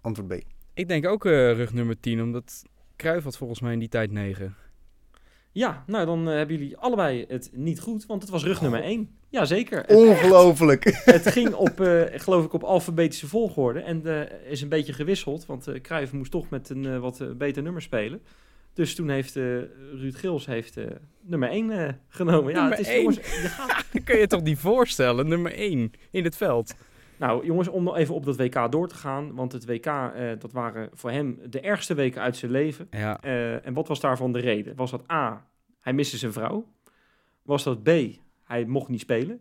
[0.00, 0.42] Antwoord B.
[0.74, 2.62] Ik denk ook eh, rug nummer 10, omdat
[2.96, 4.56] Cruijff had volgens mij in die tijd 9.
[5.52, 9.16] Ja, nou dan eh, hebben jullie allebei het niet goed, want het was rugnummer 1.
[9.28, 9.84] Jazeker.
[9.86, 10.84] Ongelooflijk.
[11.04, 15.66] het ging op, eh, geloof ik, op alfabetische volgorde en is een beetje gewisseld, want
[15.68, 18.22] eh Cruijff moest toch met een wat beter nummer spelen.
[18.74, 19.42] Dus toen heeft eh,
[19.92, 20.84] Ruud Gils heeft, eh,
[21.20, 22.52] nummer 1 eh, genomen.
[22.52, 23.00] Ja, Nummer het is, één?
[23.00, 26.74] jongens, je gaat kun je toch niet voorstellen, nummer 1 in het veld.
[27.18, 29.34] Nou, jongens, om nog even op dat WK door te gaan.
[29.34, 32.86] Want het WK, eh, dat waren voor hem de ergste weken uit zijn leven.
[32.90, 34.76] Ja, Eh, en wat was daarvan de reden?
[34.76, 35.46] Was dat A,
[35.80, 36.66] hij miste zijn vrouw?
[37.42, 37.88] Was dat B,
[38.44, 39.40] hij mocht niet spelen?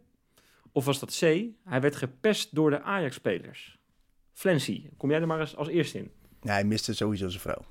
[0.71, 1.21] Of was dat C,
[1.63, 3.79] hij werd gepest door de Ajax-spelers?
[4.33, 6.11] Flancy, kom jij er maar eens als eerste in.
[6.41, 7.61] Ja, hij miste sowieso zijn vrouw.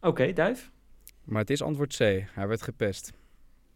[0.00, 0.70] Oké, Duif.
[1.24, 1.98] maar het is antwoord C.
[2.34, 3.12] Hij werd gepest.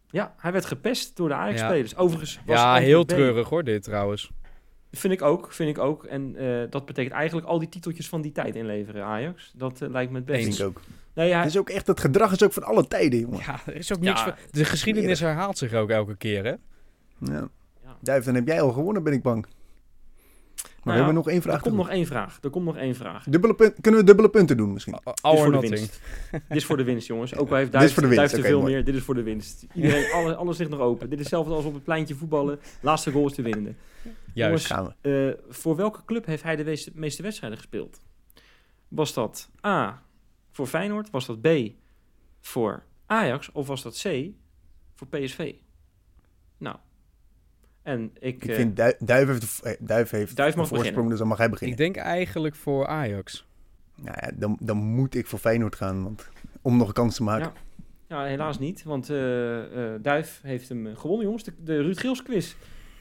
[0.09, 1.95] Ja, hij werd gepest door de Ajax-spelers.
[1.95, 3.07] Overigens was Ja, heel B.
[3.07, 4.31] treurig hoor, dit trouwens.
[4.91, 6.03] Vind ik ook, vind ik ook.
[6.03, 9.51] En eh, dat betekent eigenlijk al die titeltjes van die tijd inleveren, Ajax.
[9.55, 10.61] Dat eh, lijkt me het Denk beste.
[10.63, 10.81] ik ook.
[11.13, 13.39] Nee, hij, Het is ook echt, het gedrag is ook van alle tijden, jongen.
[13.39, 16.49] Ja, er is ook Ja, niks van- De geschiedenis herhaalt zich ook elke keer, hè?
[17.19, 17.49] Ja.
[17.83, 17.97] Ja.
[18.01, 19.45] Duif, dan heb jij al gewonnen, ben ik bang.
[20.63, 21.55] Maar Nou we ja, hebben nog één vraag.
[21.55, 22.39] Er komt nog één vraag.
[22.41, 23.23] Er komt nog één vraag.
[23.23, 24.99] Dubbele punt, kunnen we dubbele punten doen misschien?
[25.21, 26.01] All Dit is voor de winst.
[26.31, 27.35] Dit is voor de winst, jongens.
[27.35, 28.73] Ook al heeft Dit is Duif, voor de winst, Duif te oké, veel mooi.
[28.73, 28.83] meer.
[28.85, 29.65] Dit is voor de winst.
[29.73, 31.09] Iedereen, alles, alles ligt nog open.
[31.09, 32.59] Dit is hetzelfde als op het pleintje voetballen.
[32.81, 33.73] Laatste goal is de winnende.
[34.33, 34.65] Juist.
[34.65, 35.35] Gaan we.
[35.37, 37.99] Eh, voor welke club heeft hij de meeste, meeste wedstrijden gespeeld?
[38.87, 40.03] Was dat A
[40.51, 41.09] voor Feyenoord?
[41.09, 41.47] Was dat B
[42.41, 43.51] voor Ajax?
[43.51, 44.25] Of was dat C
[44.95, 45.53] voor PSV?
[46.57, 46.75] Nou.
[47.87, 48.43] En ik...
[48.43, 51.09] Ik eh, vind Duif, Duif heeft, eh, Duif heeft Duif mag voorsprong, beginnen.
[51.09, 51.77] dus dan mag hij beginnen.
[51.77, 53.47] Ik denk eigenlijk voor Ajax.
[53.95, 56.29] Nou ja, dan, dan moet ik voor Feyenoord gaan, want,
[56.61, 57.51] om nog een kans te maken.
[57.55, 57.65] Ja.
[58.09, 61.43] Ja, helaas niet, want eh, eh, Duif heeft hem eh, gewonnen, jongens.
[61.43, 62.53] De, de Ruud Geels quiz.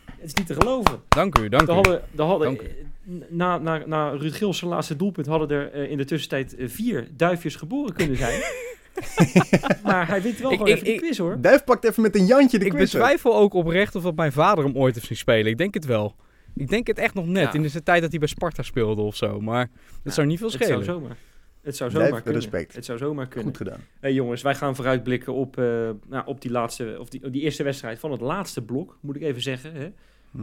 [0.04, 1.00] Het is niet te geloven.
[1.08, 1.72] Dank u, dank u.
[1.72, 2.66] hadden, hadden, Dank u.
[2.66, 6.54] eh, na, na, na Ruud Geels zijn laatste doelpunt hadden er eh, in de tussentijd
[6.56, 8.40] eh, vier duifjes geboren kunnen zijn.
[9.84, 11.40] maar hij wint wel Ik- gewoon ik- even de ik- quiz, hoor.
[11.40, 12.94] Duif pakt even met een Jantje de Ik quiz.
[12.94, 13.00] ook.
[13.00, 15.46] betwijfel ook oprecht of dat mijn vader hem ooit heeft zien spelen.
[15.50, 16.14] Ik denk het wel.
[16.54, 17.52] Ik denk het echt nog net, Ja.
[17.52, 19.40] in de tijd dat hij bij Sparta speelde of zo.
[19.40, 19.70] Maar het
[20.04, 20.84] Ja, zou niet veel Het zou schelen.
[21.00, 21.16] zomaar.
[21.62, 22.32] Het zou zomaar kunnen.
[22.40, 22.74] respect.
[22.74, 23.46] Het zou zomaar kunnen.
[23.48, 23.80] Goed gedaan.
[24.00, 25.64] Hey, jongens, wij gaan vooruitblikken op, eh,
[26.08, 29.22] nou, op die laatste, of die, die eerste wedstrijd van het laatste blok, moet ik
[29.22, 29.72] even zeggen.
[29.74, 29.88] Hè?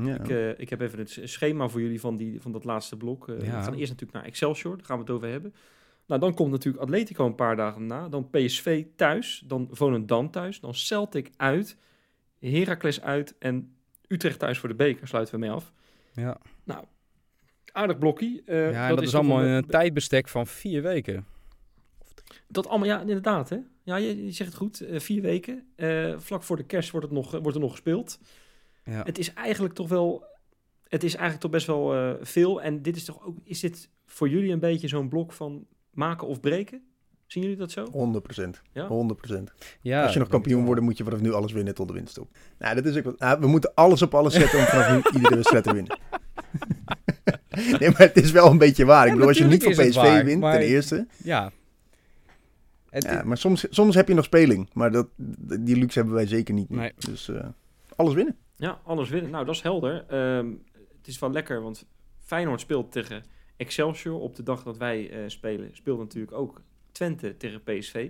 [0.03, 0.15] Ja.
[0.19, 3.27] Ik, eh, ik heb even het schema voor jullie van, die, van dat laatste blok.
[3.29, 3.41] Eh, Ja.
[3.57, 5.53] We gaan eerst natuurlijk naar Excelsior, daar gaan we het over hebben.
[6.05, 8.09] Nou, dan komt natuurlijk Atletico een paar dagen na.
[8.09, 11.77] Dan PSV thuis, dan Volendam thuis, dan Celtic uit,
[12.39, 13.75] Heracles uit en
[14.07, 15.71] Utrecht thuis voor de beker, sluiten we mee af.
[16.13, 16.85] Ja, Nou,
[17.71, 18.41] aardig blokkie.
[18.45, 21.25] eh, ja dat, is allemaal in een- tijdbestek van vier weken.
[22.47, 23.49] Dat allemaal, ja, inderdaad.
[23.49, 23.57] Hè?
[23.83, 24.81] Ja, je, je zegt het goed.
[24.81, 25.67] eh, vier weken.
[25.75, 28.19] Eh, vlak voor de kerst wordt, het nog, wordt er nog gespeeld.
[28.85, 29.03] Ja.
[29.03, 30.25] Het is eigenlijk toch wel.
[30.87, 32.61] Het is eigenlijk toch best wel veel.
[32.61, 33.37] En dit is toch ook.
[33.43, 36.81] Is dit voor jullie een beetje zo'n blok van maken of breken?
[37.27, 37.85] Zien jullie dat zo?
[37.85, 38.61] 100%.
[38.71, 38.87] Ja?
[39.29, 39.33] 100%.
[39.81, 42.17] Ja, Als je nog kampioen wordt, moet je vanaf nu alles winnen tot de winst
[42.17, 42.29] op.
[42.59, 43.19] Nou, dat is ook wat.
[43.19, 45.99] Nou, we moeten alles op alles zetten om vanaf nu iedere wedstrijd te winnen.
[47.79, 49.01] nee, maar het is wel een beetje waar.
[49.01, 51.07] Ik Ja, bedoel, als je niet is PSV waar, wint, maar- ten eerste.
[51.23, 51.51] Ja.
[52.89, 54.69] Het, Ja, maar soms, soms heb je nog speling.
[54.73, 55.07] Maar dat,
[55.59, 56.69] die luxe hebben wij zeker niet.
[56.69, 56.79] meer.
[56.79, 56.93] Nee.
[56.97, 57.45] Dus eh,
[57.95, 58.35] alles winnen.
[58.55, 59.31] Ja, alles winnen.
[59.31, 60.05] Nou, dat is helder.
[60.07, 60.47] Ehm,
[60.97, 61.85] het is wel lekker, want
[62.23, 63.23] Feyenoord speelt tegen
[63.57, 64.19] Excelsior.
[64.19, 68.09] Op de dag dat wij eh, spelen, speelt natuurlijk ook Twente tegen PSV.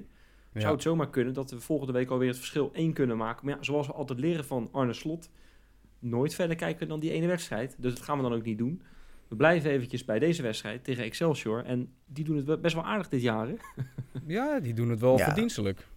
[0.54, 0.60] ja.
[0.60, 3.46] Zou het zomaar kunnen dat we volgende week alweer het verschil één kunnen maken.
[3.46, 5.30] Maar ja, zoals we altijd leren van Arne Slot,
[6.00, 7.76] nooit verder kijken dan die ene wedstrijd.
[7.80, 8.82] Dus dat gaan we dan ook niet doen.
[9.28, 11.64] We blijven eventjes bij deze wedstrijd tegen Excelsior.
[11.66, 13.48] En die doen het best wel aardig dit jaar.
[13.48, 13.56] Hè?
[14.36, 15.26] ja, die doen het wel Ja.
[15.26, 15.88] verdienstelijk.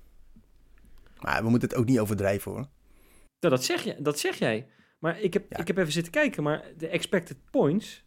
[1.21, 2.61] Maar we moeten het ook niet overdrijven hoor.
[3.41, 4.69] Nou, dat, zeg je, dat zeg jij.
[4.99, 5.59] Maar ik heb, Ja.
[5.59, 6.43] ik heb even zitten kijken.
[6.43, 8.05] Maar de expected points.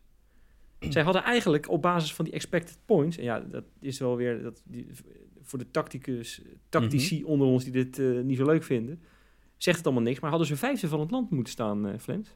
[0.90, 3.18] zij hadden eigenlijk op basis van die expected points.
[3.18, 4.42] En ja, dat is wel weer.
[4.44, 4.88] Dat, die,
[5.42, 9.02] voor de tacticus, tactici onder ons die dit eh, niet zo leuk vinden.
[9.58, 10.20] Zegt het allemaal niks.
[10.20, 12.36] Maar hadden ze vijfde van het land moeten staan, eh Flens?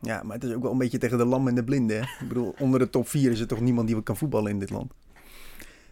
[0.00, 1.96] Ja, maar het is ook wel een beetje tegen de lam en de blinden.
[1.96, 2.02] Hè?
[2.02, 4.70] Ik bedoel, onder de top 4 is er toch niemand die kan voetballen in dit
[4.70, 4.92] land.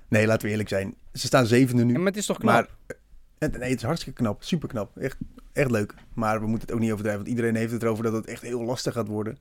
[0.08, 0.94] Nee, laten we eerlijk zijn.
[1.12, 1.92] Ze staan zevende nu.
[1.92, 2.52] Ja, maar het is toch knap?
[2.54, 2.96] maar
[3.38, 4.42] Het- Nee, het is hartstikke knap.
[4.42, 4.96] Super knap.
[4.96, 5.16] Echt,
[5.52, 5.94] echt leuk.
[6.14, 7.22] Maar we moeten het ook niet overdrijven.
[7.24, 9.38] Want iedereen heeft het erover dat het echt heel lastig gaat worden.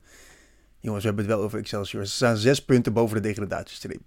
[0.84, 2.06] Jongens, we hebben het wel over Excelsior.
[2.06, 4.00] Ze staan zes punten boven de degradatiestreep.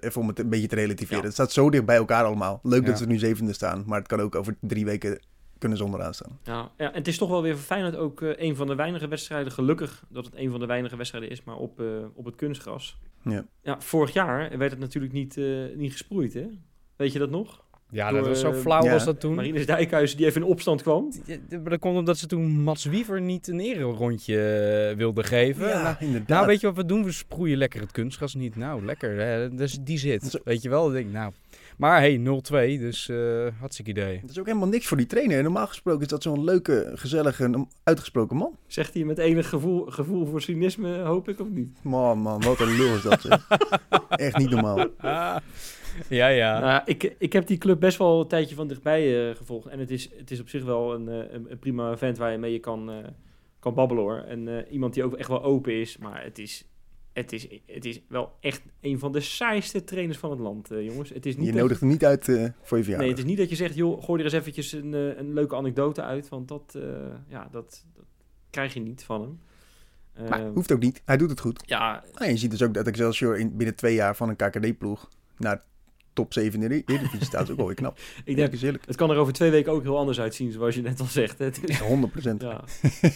[0.00, 1.18] Even om het een beetje te relativeren.
[1.18, 1.24] Ja.
[1.24, 2.60] Het staat zo dicht bij elkaar allemaal.
[2.62, 3.82] Leuk dat ze nu zevende staan.
[3.86, 5.20] Maar het kan ook over drie weken
[5.58, 6.38] kunnen ze onderaan staan.
[6.44, 8.74] Ja, ja, en het is toch wel weer voor Feyenoord ook eh, een van de
[8.74, 9.52] weinige wedstrijden.
[9.52, 12.98] Gelukkig dat het een van de weinige wedstrijden is, maar op, eh, op het kunstgras.
[13.22, 13.46] Ja.
[13.62, 16.46] Ja, vorig jaar werd het natuurlijk niet, eh, niet gesproeid, hè?
[16.96, 17.64] Weet je dat nog?
[17.90, 19.34] Ja, Door, dat was zo eh, flauw ja, was dat toen.
[19.34, 21.12] Marinus Dijkhuizen die even in opstand kwam.
[21.26, 24.40] Ja, Maar dat komt omdat ze toen Mats Wiever niet een erenrondje
[24.90, 25.68] eh, wilden geven.
[25.68, 26.28] nou, inderdaad.
[26.28, 27.04] nou, weet je wat we doen?
[27.04, 28.56] We sproeien lekker het kunstgras niet.
[28.56, 29.18] Nou, lekker.
[29.20, 29.54] Hè?
[29.54, 30.24] Dus die zit.
[30.24, 30.38] Zo.
[30.44, 30.86] Weet je wel?
[30.88, 31.32] Ik denk, nou.
[31.76, 32.20] Maar hey, 0-2,
[32.80, 34.18] dus eh hartstikke idee.
[34.20, 35.42] Het is ook helemaal niks voor die trainer.
[35.42, 38.56] Normaal gesproken is dat zo'n leuke, gezellige, uitgesproken man.
[38.66, 41.68] Zegt hij met enig gevoel, gevoel voor cynisme, hoop ik, of niet?
[41.82, 43.20] Man, man, wat een lul is dat.
[43.20, 43.48] zeg.
[44.08, 44.86] Echt niet normaal.
[46.08, 46.60] ja, ja.
[46.60, 49.66] Nou, ik, ik heb die club best wel een tijdje van dichtbij eh, gevolgd.
[49.66, 52.32] En het is, het is op zich wel een, eh, een, een prima vent waar
[52.32, 52.96] je mee je kan, eh,
[53.58, 54.18] kan babbelen hoor.
[54.18, 55.98] En eh, iemand die ook echt wel open is.
[55.98, 56.64] Maar het is,
[57.12, 61.10] het is, het is wel echt een van de saaiste trainers van het land, jongens.
[61.10, 63.08] Het is niet Je dat nodigt hem niet uit eh, voor je Nee, verjaardag.
[63.08, 66.02] het is niet dat je zegt, joh, gooi er eens eventjes een, een leuke anekdote
[66.02, 66.28] uit.
[66.28, 66.82] Want dat, eh,
[67.28, 68.04] ja, dat, dat
[68.50, 69.40] krijg je niet van hem.
[70.28, 71.02] Maar Ehm, hoeft ook niet.
[71.04, 71.62] Hij doet het goed.
[71.66, 75.08] ja, Ah, je ziet dus ook dat Excelsior in, binnen twee jaar van een KKD-ploeg
[75.36, 75.62] naar
[76.20, 77.42] top 7 in de Eredivisie staat.
[77.42, 77.98] Is ook wel weer knap.
[78.24, 78.86] ik denk, eens eerlijk.
[78.86, 81.38] het kan er over twee weken ook heel anders uitzien, zoals je net al zegt.
[81.38, 81.44] hè.
[81.44, 82.42] Het is- 100 procent.
[82.42, 82.64] ja,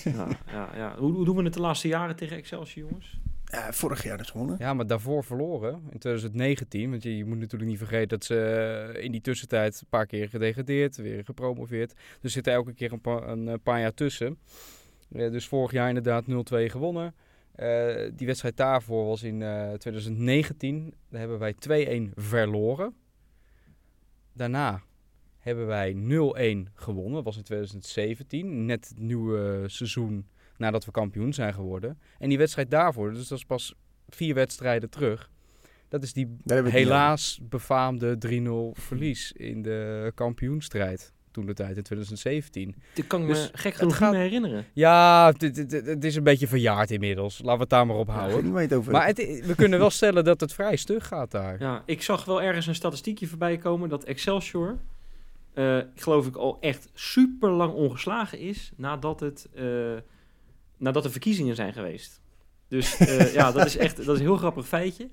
[0.05, 0.95] ja, ja, ja.
[0.99, 3.19] Hoe, hoe doen we het de laatste jaren tegen Excelsior, jongens?
[3.45, 4.57] Ja, vorig jaar dus gewonnen.
[4.59, 6.91] Ja, maar daarvoor verloren in 2019.
[6.91, 8.41] Want je, je moet natuurlijk niet vergeten dat ze
[8.95, 11.91] eh, in die tussentijd een paar keer gedegradeerd, weer gepromoveerd.
[11.95, 14.39] Dus er zit elke keer een, pa- een eh, paar jaar tussen.
[15.13, 17.15] Eh, dus vorig jaar inderdaad 0-2 gewonnen.
[17.55, 20.95] Eh, die wedstrijd daarvoor was in eh, 2019.
[21.09, 22.95] Daar hebben wij 2-1 verloren.
[24.33, 24.83] Daarna
[25.39, 27.13] hebben wij 0-1 gewonnen.
[27.13, 28.65] Dat was in 2017.
[28.65, 31.99] Net het nieuwe seizoen nadat we kampioen zijn geworden.
[32.19, 33.75] En die wedstrijd daarvoor, dus dat is pas
[34.09, 35.31] vier wedstrijden terug.
[35.89, 41.14] Dat is die helaas befaamde 3-0 verlies in de kampioenstrijd.
[41.35, 42.75] Toen de tijd in 2017.
[42.95, 44.67] Dat kan ik Dus me gek het genoeg gaat- niet meer herinneren.
[44.73, 47.39] Ja, het- is een beetje verjaard inmiddels.
[47.39, 48.09] Laten we het daar maar op.
[48.09, 48.53] Ik houden.
[48.53, 49.17] je het over Maar het,
[49.47, 51.61] we kunnen wel stellen dat het vrij stug gaat daar.
[51.61, 54.79] Ja, ik zag wel ergens een statistiekje voorbij komen dat Excelsior,
[55.55, 59.65] eh, geloof ik, al echt super lang ongeslagen is nadat, het, eh,
[60.77, 62.21] nadat er verkiezingen zijn geweest.
[62.69, 65.09] Dus eh, ja, dat is echt dat is een heel grappig feitje.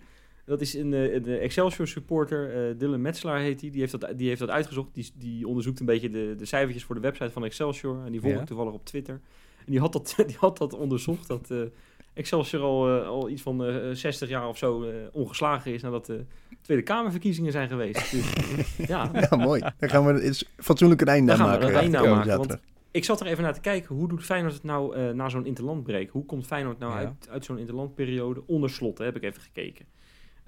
[0.46, 3.80] Dat is een, eh, een Excelsior supporter, eh Dylan Metzelaar heet hij, die.
[3.80, 4.90] heeft dat, die heeft dat uitgezocht.
[4.94, 8.06] Die, die onderzoekt een beetje de, de cijfertjes voor de website van Excelsior.
[8.06, 8.46] En die volg ik Ja.
[8.46, 9.20] toevallig op Twitter.
[9.66, 11.58] En die had dat, die had dat onderzocht, dat eh,
[12.14, 16.06] Excelsior al, eh, al iets van eh 60 jaar of zo eh, ongeslagen is nadat
[16.06, 16.26] de
[16.62, 18.12] Tweede Kamerverkiezingen zijn geweest.
[18.12, 18.34] Dus,
[18.88, 19.62] ja, Ja, mooi.
[19.80, 21.76] Dan gaan we eens fatsoenlijk een einde Dan aan gaan we maken.
[21.76, 22.70] een einde aan komende maken, zaterdag.
[22.92, 25.46] ik zat er even naar te kijken, hoe doet Feyenoord het nou eh, na zo'n
[25.46, 26.10] interlandbreak?
[26.10, 26.98] Hoe komt Feyenoord nou Ja.
[26.98, 28.98] uit, uit zo'n interlandperiode onder slot?
[28.98, 29.86] Hè, heb ik even gekeken.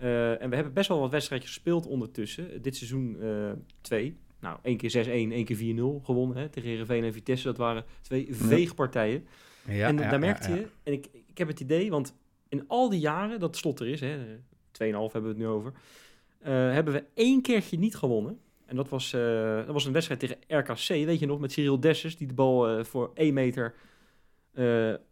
[0.03, 2.61] Eh, en we hebben best wel wat wedstrijdjes gespeeld ondertussen.
[2.61, 3.51] Dit seizoen eh,
[3.81, 4.17] twee.
[4.39, 7.47] Nou, één keer 6-1, één keer 4-0 gewonnen hè, tegen Heerenveen en Vitesse.
[7.47, 9.27] Dat waren twee veegpartijen.
[9.67, 12.15] Ja, en ja, daar merkte ja, je, en ik, ik heb het idee, want
[12.49, 14.17] in al die jaren dat slot er is, hè,
[14.71, 15.73] 2,5 hebben we het nu over,
[16.39, 18.39] eh, hebben we één keertje niet gewonnen.
[18.65, 19.11] En dat was,
[19.65, 22.85] dat was een wedstrijd tegen RKC, weet je nog, met Cyril Dessers, die de bal
[22.85, 23.75] voor 1 meter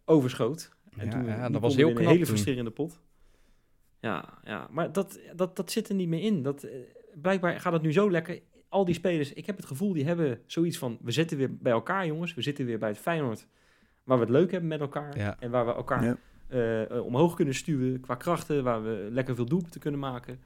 [0.04, 0.70] overschoot.
[0.96, 3.00] En Ja, toen, dat was heel in een knap hele frustrerende pot.
[4.02, 6.42] Ja, ja, maar dat, dat, dat zit er niet meer in.
[6.42, 6.70] Dat, eh,
[7.14, 8.40] blijkbaar gaat het nu zo lekker.
[8.68, 10.98] Al die spelers, ik heb het gevoel, die hebben zoiets van...
[11.02, 12.34] We zitten weer bij elkaar, jongens.
[12.34, 13.46] We zitten weer bij het Feyenoord.
[14.04, 15.18] Waar we het leuk hebben met elkaar.
[15.18, 15.36] Ja.
[15.40, 16.16] En waar we elkaar Ja.
[16.48, 18.64] eh, eh, omhoog kunnen stuwen qua krachten.
[18.64, 20.40] Waar we lekker veel doelpunten kunnen maken.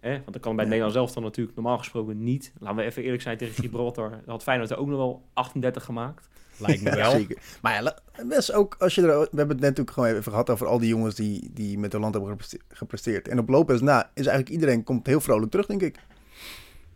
[0.00, 0.10] Hè?
[0.12, 0.70] Want dat kan bij Ja.
[0.70, 2.52] Nederland zelf dan natuurlijk normaal gesproken niet.
[2.58, 4.20] Laten we even eerlijk zijn tegen Gibraltar.
[4.26, 6.28] Had Feyenoord er ook nog wel 38 gemaakt.
[6.56, 7.10] Lijkt me wel.
[7.10, 7.38] zeker.
[7.62, 7.96] Maar ja,
[8.26, 9.08] best ook als je er...
[9.08, 11.92] We hebben het net natuurlijk gewoon even gehad over al die jongens die, die met
[11.92, 13.28] hun land hebben gepreste- gepresteerd.
[13.28, 15.96] En op Lopez na is eigenlijk iedereen komt heel vrolijk terug, denk ik.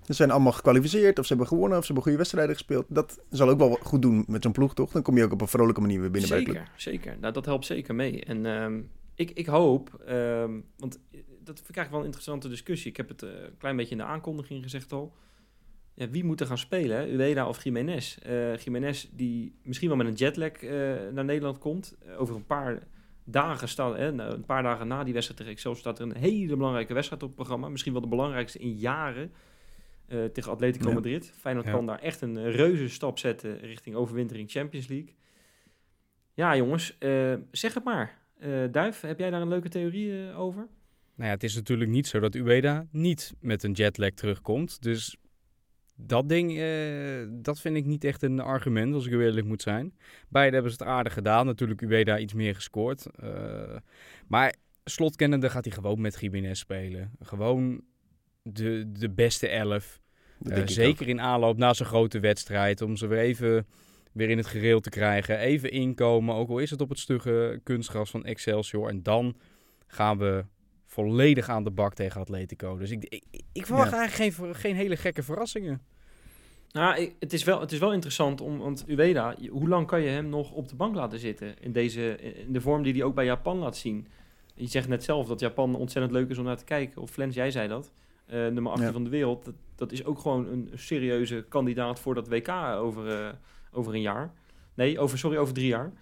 [0.03, 2.85] Ze zijn allemaal gekwalificeerd, of ze hebben gewonnen, of ze hebben goede wedstrijden gespeeld.
[2.89, 4.93] Dat zal ook wel goed doen met zo'n ploeg, toch?
[4.93, 6.57] Dan kom je ook op een vrolijke manier weer binnen bij de club.
[6.57, 7.17] Zeker, zeker.
[7.21, 8.25] Nou, dat helpt zeker mee.
[8.25, 8.81] En ehm,
[9.15, 10.99] ik, ik hoop, ehm, want
[11.45, 12.91] dat vind ik eigenlijk wel een interessante discussie.
[12.91, 15.15] Ik heb het eh, een klein beetje in de aankondiging gezegd al.
[15.95, 17.07] Ja, wie moet er gaan spelen, hè?
[17.07, 18.19] Ueda of Jiménez?
[18.19, 20.71] Eh Jiménez die misschien wel met een jetlag eh,
[21.13, 21.97] naar Nederland komt.
[22.17, 22.79] Over een paar
[23.25, 26.57] dagen staat, hè, een paar dagen na die wedstrijd tegen Excelsior staat er een hele
[26.57, 27.69] belangrijke wedstrijd op het programma.
[27.69, 29.33] Misschien wel de belangrijkste in jaren
[30.33, 30.95] tegen Atletico Ja.
[30.95, 31.33] Madrid.
[31.37, 31.73] Feyenoord Ja.
[31.73, 35.15] kan daar echt een reuze stap zetten richting overwintering Champions League.
[36.35, 36.97] Ja, jongens,
[37.51, 38.19] zeg het maar.
[38.71, 40.69] Duif, heb jij daar een leuke theorie over?
[41.15, 44.83] Nou ja, het is natuurlijk niet zo dat Ueda niet met een jetlag terugkomt.
[44.83, 45.17] Dus
[45.97, 49.95] dat ding, eh, dat vind ik niet echt een argument, als ik eerlijk moet zijn.
[50.29, 51.47] Beide hebben ze het aardig gedaan.
[51.47, 53.07] Natuurlijk, Ueda iets meer gescoord.
[53.25, 53.77] Uh,
[54.27, 54.55] maar
[54.85, 57.11] slotkennende gaat hij gewoon met Jiménez spelen.
[57.21, 57.83] Gewoon
[58.43, 60.01] de, de beste elf.
[60.43, 62.81] Uh, zeker in aanloop na zo'n grote wedstrijd.
[62.81, 63.67] Om ze weer even
[64.13, 65.39] weer in het gereel te krijgen.
[65.39, 68.89] Even inkomen, ook al is het op het stugge kunstgras van Excelsior.
[68.89, 69.37] En dan
[69.87, 70.45] gaan we
[70.95, 72.77] volledig aan de bak tegen Atletico.
[72.77, 73.99] Dus ik, ik, ik verwacht ja.
[73.99, 75.81] eigenlijk geen, geen hele gekke verrassingen.
[76.71, 80.09] Nou, het is wel, het is wel interessant, om, want Ueda, hoe lang kan je
[80.09, 81.55] hem nog op de bank laten zitten?
[81.61, 84.07] In, deze, in de vorm die hij ook bij Japan laat zien.
[84.55, 87.03] Je zegt net zelf dat Japan ontzettend leuk is om naar te kijken.
[87.03, 87.93] Of Flens, jij zei dat.
[88.27, 89.45] Uh, nummer 18 van de wereld.
[89.45, 93.29] Dat, dat, is ook gewoon een serieuze kandidaat voor dat WK over, uh,
[93.73, 94.33] over een jaar.
[94.75, 95.93] Nee, over, sorry, over drie jaar.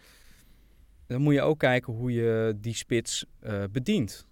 [1.07, 4.27] Dan moet je ook kijken hoe je die spits uh, bedient.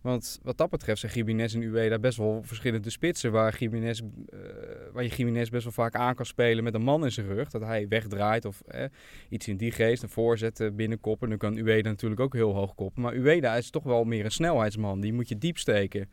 [0.00, 3.32] Want wat dat betreft zijn Jiménez en Ueda best wel verschillende spitsen.
[3.32, 4.40] Waar, Jiménez, uh,
[4.92, 7.50] waar je Jiménez best wel vaak aan kan spelen met een man in zijn rug.
[7.50, 8.84] Dat hij wegdraait of eh,
[9.28, 10.02] iets in die geest.
[10.02, 11.28] Een voorzet binnenkoppen.
[11.28, 13.02] Dan kan Ueda natuurlijk ook heel hoog koppen.
[13.02, 15.00] Maar Ueda is toch wel meer een snelheidsman.
[15.00, 16.08] Die moet je diep steken.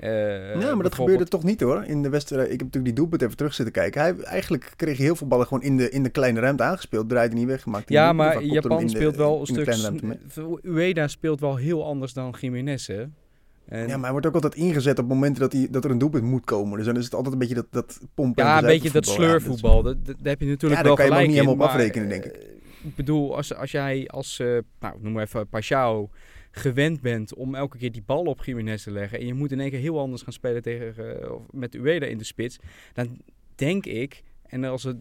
[0.00, 1.84] Uh, ja, maar dat gebeurde toch niet hoor.
[1.84, 4.00] In de wedstrijd, ik heb natuurlijk die doelpunt even terug zitten kijken.
[4.00, 7.08] Hij, eigenlijk kreeg hij heel veel ballen gewoon in de, in de kleine ruimte aangespeeld.
[7.08, 7.88] Draaide niet weg, gemaakt.
[7.88, 10.62] Ja, maar Japan speelt wel een stuk...
[10.62, 13.04] Ueda speelt wel heel anders dan Jiménez, hè?
[13.68, 13.88] En...
[13.88, 16.24] Ja, maar hij wordt ook altijd ingezet op momenten dat, hij, dat er een doelpunt
[16.24, 16.76] moet komen.
[16.76, 18.44] Dus dan is het altijd een beetje dat, dat pompen.
[18.44, 19.82] Ja, een beetje dat sleurvoetbal.
[19.82, 22.24] Dat, dat, heb je natuurlijk ja, wel gelijk kan je niet helemaal op afrekenen, denk
[22.24, 22.34] ik.
[22.82, 26.10] Ik bedoel, als, als jij als, uh, nou, noem maar even Pashao
[26.52, 29.60] gewend bent om elke keer die bal op Jiménez te leggen en je moet in
[29.60, 32.58] één keer heel anders gaan spelen tegen, uh, met Ueda in de spits,
[32.92, 33.20] dan
[33.54, 34.96] denk ik, en als, het,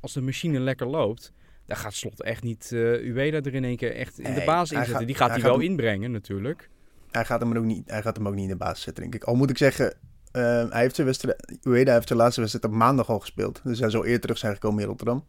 [0.00, 1.32] als de machine lekker loopt,
[1.66, 4.70] dan gaat Slot echt niet uh, Ueda er in één keer echt in de baas
[4.70, 4.96] inzetten.
[4.96, 6.70] Gaat, die gaat hij, wel inbrengen natuurlijk.
[7.10, 9.14] Hij gaat, hem ook niet, hij gaat hem ook niet in de baas zetten, denk
[9.14, 9.24] ik.
[9.24, 9.86] Al moet ik zeggen,
[10.32, 13.60] uh, hij heeft zijn wedstrijd, Ueda heeft zijn laatste wedstrijd op maandag al gespeeld.
[13.64, 15.24] Dus hij zal eerder terug zijn gekomen in Rotterdam.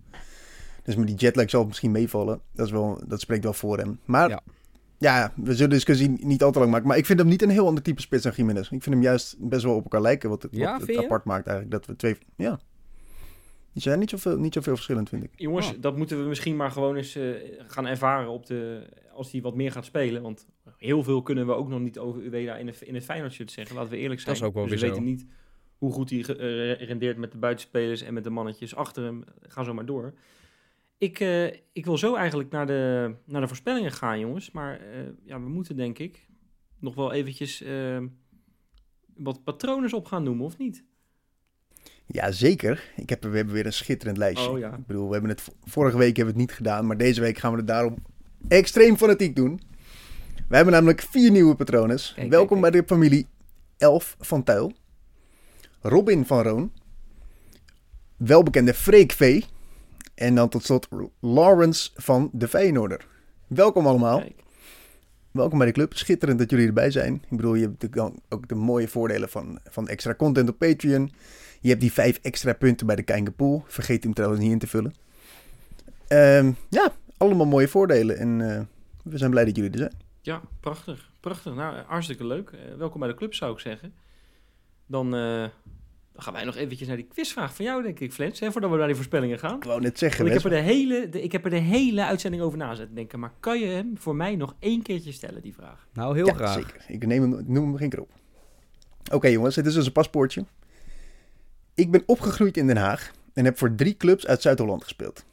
[0.84, 2.42] Dus met die jetlag zal het misschien meevallen.
[2.54, 4.00] Dat, is wel, dat spreekt wel voor hem.
[4.06, 4.42] Maar ja.
[5.00, 6.88] Ja we zullen de discussie niet al te lang maken.
[6.88, 8.64] Maar ik vind hem niet een heel ander type spits dan Jiménez.
[8.72, 10.30] Ik vind hem juist best wel op elkaar lijken.
[10.30, 11.78] Wat het, ja, wat het apart maakt eigenlijk.
[11.78, 12.18] Dat we twee...
[12.36, 12.60] Ja.
[13.74, 15.30] Die zijn niet zoveel, niet zoveel verschillend, vind ik.
[15.36, 15.82] Jongens, oh.
[15.82, 17.36] dat moeten we misschien maar gewoon eens uh,
[17.68, 20.22] gaan ervaren op de, als hij wat meer gaat spelen.
[20.22, 20.48] Want
[20.78, 23.52] heel veel kunnen we ook nog niet over Ueda in het, in het Feyenoord shirt
[23.52, 23.76] zeggen.
[23.76, 24.34] Laten we eerlijk zijn.
[24.34, 25.02] Dat is ook wel dus weer we zo.
[25.02, 25.26] weten niet
[25.78, 29.24] hoe goed hij uh, rendeert met de buitenspelers en met de mannetjes achter hem.
[29.42, 30.14] Ga zo maar door.
[31.00, 34.52] Ik, uh, ik wil zo eigenlijk naar de, naar de voorspellingen gaan, jongens.
[34.52, 34.82] Maar
[35.24, 36.28] ja, we moeten denk ik
[36.80, 37.64] nog wel eventjes
[39.16, 40.84] wat patronen op gaan noemen, of niet?
[42.06, 42.92] Ja, zeker.
[42.96, 44.50] Ik heb, we hebben weer een schitterend lijstje.
[44.50, 44.74] Oh, ja.
[44.76, 47.38] Ik bedoel, we hebben het, vorige week hebben we het niet gedaan, maar deze week
[47.38, 47.96] gaan we het daarom
[48.48, 49.62] extreem fanatiek doen.
[50.48, 52.00] We hebben namelijk vier nieuwe patronen.
[52.30, 53.28] Welkom kijk, bij de familie
[53.78, 54.74] Elf van Tuil.
[55.82, 56.72] Robin van Roon.
[58.18, 59.44] Welbekende Freek V.
[60.20, 60.88] En dan tot slot
[61.20, 63.06] Lawrence van de Feyenoorder.
[63.48, 64.20] Welkom allemaal.
[64.20, 64.44] Kijk.
[65.32, 65.94] Welkom bij de club.
[65.94, 67.14] Schitterend dat jullie erbij zijn.
[67.30, 71.12] Ik bedoel, je hebt dan ook de mooie voordelen van, van extra content op Patreon.
[71.62, 73.64] Je hebt die vijf extra punten bij de Kijkenpool.
[73.68, 74.94] Vergeet hem trouwens niet in te vullen.
[76.08, 78.18] Um, ja, allemaal mooie voordelen.
[78.18, 78.62] En uh,
[79.04, 79.98] we zijn blij dat jullie er zijn.
[80.22, 81.12] Ja, prachtig.
[81.20, 81.54] Prachtig.
[81.56, 82.52] Nou, hartstikke leuk.
[82.52, 83.94] Uh, welkom bij de club, zou ik zeggen.
[84.86, 85.48] Dan, uh,
[86.20, 88.40] dan gaan wij nog eventjes naar die quizvraag van jou, denk ik, Flens.
[88.40, 89.56] Hè, voordat we naar die voorspellingen gaan.
[89.56, 90.26] Ik wou net zeggen.
[90.26, 92.96] ik, heb er de hele, de, ik heb er de hele uitzending over na zitten
[92.96, 93.20] denken.
[93.20, 95.88] Maar kan je hem voor mij nog één keertje stellen, die vraag?
[95.94, 96.54] Nou, heel ja, graag.
[96.54, 96.86] zeker.
[96.88, 98.12] Ik neem hem, noem hem geen keer op.
[99.06, 100.46] Oké okay, jongens, dit is dus een paspoortje.
[101.76, 105.26] Ik ben opgegroeid in Den Haag en heb voor drie clubs uit Zuid-Holland gespeeld.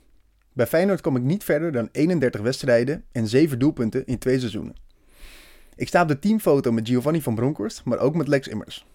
[0.52, 4.74] Bij Feyenoord kom ik niet verder dan 31 wedstrijden en 7 doelpunten in twee seizoenen.
[5.74, 8.86] Ik sta op de teamfoto met Giovanni van Bronckhorst, maar ook met Lex Immers.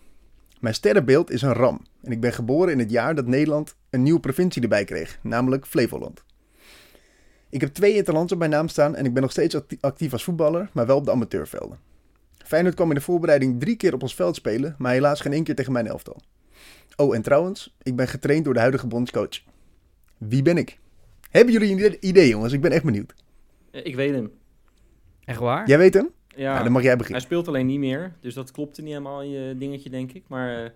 [0.61, 4.03] Mijn sterrenbeeld is een ram en ik ben geboren in het jaar dat Nederland een
[4.03, 6.23] nieuwe provincie erbij kreeg, namelijk Flevoland.
[7.49, 10.23] Ik heb twee interlands op mijn naam staan en ik ben nog steeds actief als
[10.23, 11.79] voetballer, maar wel op de amateurvelden.
[12.37, 15.43] Feyenoord kwam in de voorbereiding drie keer op ons veld spelen, maar helaas geen één
[15.43, 16.21] keer tegen mijn elftal.
[16.95, 19.41] Oh, en trouwens, ik ben getraind door de huidige bondscoach.
[20.17, 20.79] Wie ben ik?
[21.29, 22.53] Hebben jullie een idee, jongens?
[22.53, 23.13] Ik ben echt benieuwd.
[23.71, 24.31] Ik weet hem.
[25.25, 25.67] Echt waar?
[25.67, 26.09] Jij weet hem?
[26.35, 27.21] Ja, nou, dan mag jij beginnen.
[27.21, 30.23] Hij speelt alleen niet meer, dus dat klopte niet helemaal in je dingetje, denk ik.
[30.27, 30.69] Maar uh,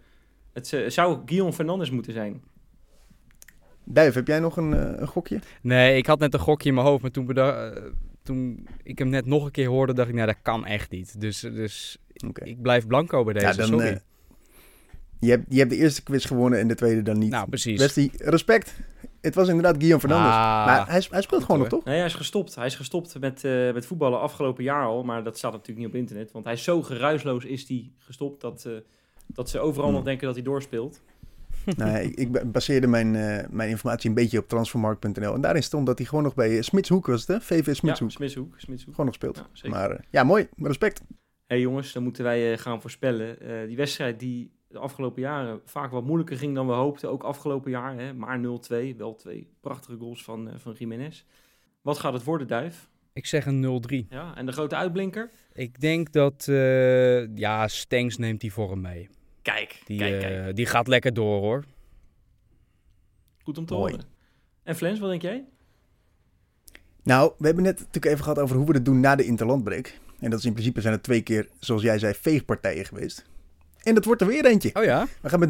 [0.53, 2.43] het uh, zou Guillaume Fernandes moeten zijn.
[3.83, 5.39] Duif, heb jij nog een, uh, een, gokje?
[5.61, 7.81] Nee, ik had net een gokje in mijn hoofd, maar toen, bedacht,
[8.23, 11.21] toen ik hem net nog een keer hoorde, dacht ik, nou, dat kan echt niet.
[11.21, 11.97] Dus, dus
[12.27, 12.47] okay.
[12.47, 14.01] ik blijf blanco bij deze, ja, dan, sorry.
[15.19, 17.31] Je hebt, je hebt de eerste quiz gewonnen en de tweede dan niet.
[17.31, 17.79] Nou, precies.
[17.79, 18.73] Wesley, respect.
[19.25, 20.33] Het was inderdaad Guillaume Fernandes.
[20.33, 21.83] Ah, maar hij, hij speelt gewoon nog, toch?
[21.83, 22.55] Nee, hij is gestopt.
[22.55, 25.03] Hij is gestopt met, uh, met voetballen afgelopen jaar al.
[25.03, 26.31] Maar dat staat natuurlijk niet op internet.
[26.31, 28.73] Want hij is zo geruisloos is die gestopt dat, uh,
[29.27, 29.95] dat ze overal hmm.
[29.95, 31.01] nog denken dat hij doorspeelt.
[31.77, 35.33] nou, ik, ik ba- baseerde mijn, eh, mijn informatie een beetje op transfermarkt.nl.
[35.33, 37.41] En daarin stond dat hij gewoon nog bij eh, Smitshoek was het, hè?
[37.41, 38.11] VV Ja, Smitshoek.
[38.11, 38.53] Smitshoek.
[38.57, 38.89] Smitshoek.
[38.89, 39.49] Gewoon nog speelt.
[39.53, 40.47] Ja, maar eh, ja, mooi.
[40.57, 41.01] Respect.
[41.45, 43.39] hey jongens, dan moeten wij eh, gaan voorspellen.
[43.39, 47.09] Eh, die wedstrijd die de afgelopen jaren vaak wat moeilijker ging dan we hoopten.
[47.09, 48.95] Ook afgelopen jaar, hè, maar 0-2.
[48.97, 51.23] Wel twee prachtige goals van, eh van Jiménez.
[51.81, 52.89] Wat gaat het worden, Duif?
[53.13, 54.05] Ik zeg een 0-3.
[54.09, 55.29] Ja, en de grote uitblinker?
[55.53, 59.09] Ik denk dat, eh, ja, Stengs neemt die vorm mee.
[59.41, 60.55] Kijk, Die, kijk, eh, kijk.
[60.55, 61.63] die gaat lekker door hoor.
[63.43, 63.91] Goed om te mooi.
[63.93, 64.07] horen.
[64.63, 65.45] En Flens, wat denk jij?
[67.03, 69.99] Nou, we hebben net natuurlijk even gehad over hoe we het doen na de interlandbreak.
[70.19, 73.25] En dat is in principe zijn het twee keer, zoals jij zei, veegpartijen geweest.
[73.85, 74.69] En dat wordt er weer eentje.
[74.73, 75.07] Oh ja?
[75.21, 75.49] We gaan met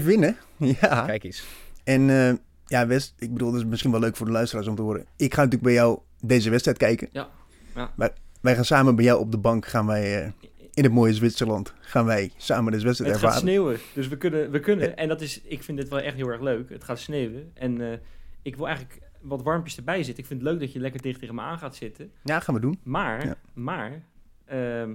[0.00, 0.36] 0-5 winnen.
[0.80, 1.04] Ja.
[1.06, 1.44] Kijk eens.
[1.84, 2.32] En eh,
[2.66, 5.06] ja, West, ik bedoel, dat is misschien wel leuk voor de luisteraars om te horen.
[5.16, 7.08] Ik ga natuurlijk bij jou deze wedstrijd kijken.
[7.12, 7.28] Ja.
[7.74, 7.92] Ja.
[7.96, 8.10] Maar
[8.40, 10.30] wij gaan samen bij jou op de bank, gaan wij eh,
[10.74, 13.48] in het mooie Zwitserland, gaan wij samen deze wedstrijd Het gaat ervaren.
[13.48, 14.96] sneeuwen, dus we kunnen, we kunnen.
[14.96, 16.68] En dat is, ik vind dit wel echt heel erg leuk.
[16.68, 17.50] Het gaat sneeuwen.
[17.54, 17.98] En eh,
[18.42, 20.22] ik wil eigenlijk wat warmpjes erbij zitten.
[20.22, 22.10] Ik vind het leuk dat je lekker dicht tegen me aan gaat zitten.
[22.24, 22.80] Ja, gaan we doen.
[22.82, 23.36] Maar, Ja.
[23.54, 24.02] maar,
[24.44, 24.94] ehm,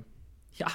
[0.49, 0.67] ja,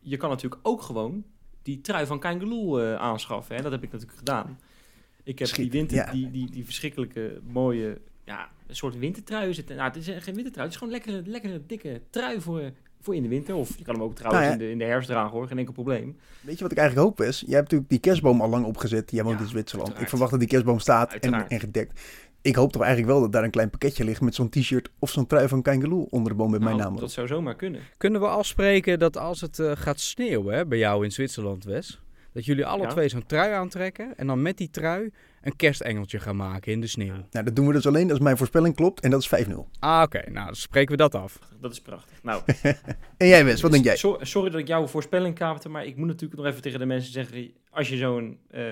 [0.00, 1.24] je kan natuurlijk ook gewoon
[1.62, 3.56] die trui van Kangaloo eh aanschaffen.
[3.56, 3.62] Hè?
[3.62, 4.58] Dat heb ik natuurlijk gedaan.
[5.24, 6.12] Ik heb Schiet, die, winter, ja.
[6.12, 9.54] die, die, die verschrikkelijke mooie, ja, een soort wintertrui.
[9.54, 9.76] Zitten.
[9.76, 13.14] Nou, het is geen wintertrui, het is gewoon een lekkere, lekkere dikke trui voor, voor
[13.14, 13.54] in de winter.
[13.54, 14.64] Of je kan hem ook trouwens Nou ja.
[14.64, 16.16] in, de, in de herfst dragen hoor, geen enkel probleem.
[16.40, 17.40] Weet je wat ik eigenlijk hoop, Wes?
[17.40, 19.10] Jij hebt natuurlijk die kerstboom al lang opgezet.
[19.10, 19.88] Jij woont Ja, in Zwitserland.
[19.88, 20.02] uiteraard.
[20.02, 22.00] Ik verwacht dat die kerstboom staat en, en gedekt.
[22.42, 25.10] Ik hoop toch eigenlijk wel dat daar een klein pakketje ligt met zo'n t-shirt of
[25.10, 27.00] zo'n trui van Kangaloo onder de boom met mijn Nou, naam.
[27.00, 27.80] Dat zou zomaar kunnen.
[27.96, 32.00] Kunnen we afspreken dat als het eh, gaat sneeuwen hè, bij jou in Zwitserland, Wes,
[32.32, 32.88] dat jullie alle Ja.
[32.88, 35.10] twee zo'n trui aantrekken en dan met die trui
[35.42, 37.14] een kerstengeltje gaan maken in de sneeuw?
[37.30, 39.50] Nou, dat doen we dus alleen als mijn voorspelling klopt en dat is 5-0.
[39.78, 40.30] Ah, oké.
[40.30, 41.38] Nou, dan spreken we dat af.
[41.60, 42.22] Dat is prachtig.
[42.22, 42.42] Nou,
[43.16, 43.96] En jij Wes, wat denk jij?
[43.96, 46.86] So- sorry dat ik jouw voorspelling kaapte, maar ik moet natuurlijk nog even tegen de
[46.86, 47.50] mensen zeggen...
[47.70, 48.62] als je zo'n eh,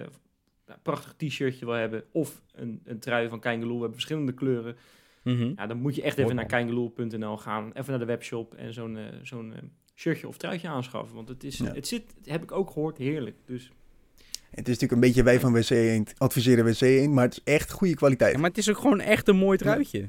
[0.69, 3.73] nou, prachtig t-shirtje wil hebben of een, een trui van Kangaloo...
[3.75, 4.77] we hebben verschillende kleuren...
[5.23, 5.53] Mhm.
[5.57, 7.71] Ja, dan moet je echt even naar kangaloo.nl gaan.
[7.73, 9.62] Even naar de webshop en zo'n eh, zo'n eh,
[9.95, 11.14] shirtje of truitje aanschaffen.
[11.16, 11.73] Want het, is, Ja.
[11.75, 13.37] het zit, heb ik ook gehoord, heerlijk.
[13.47, 13.73] Dus
[14.51, 17.53] Het is natuurlijk een beetje wij van WC Eend adviseren WC Eend, maar het is
[17.55, 18.33] echt goede kwaliteit.
[18.33, 20.09] Ja, maar het is ook gewoon echt een mooi truitje.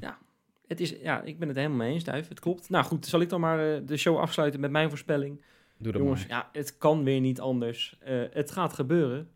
[0.68, 2.28] het is, ja, ik ben het helemaal mee eens, Duif.
[2.28, 2.70] Het klopt.
[2.70, 5.42] Nou goed, zal ik dan maar eh, de show afsluiten met mijn voorspelling.
[5.78, 6.38] Doe dat Jongens, maar.
[6.38, 7.98] ja, het kan weer niet anders.
[8.00, 9.30] Eh, het gaat gebeuren.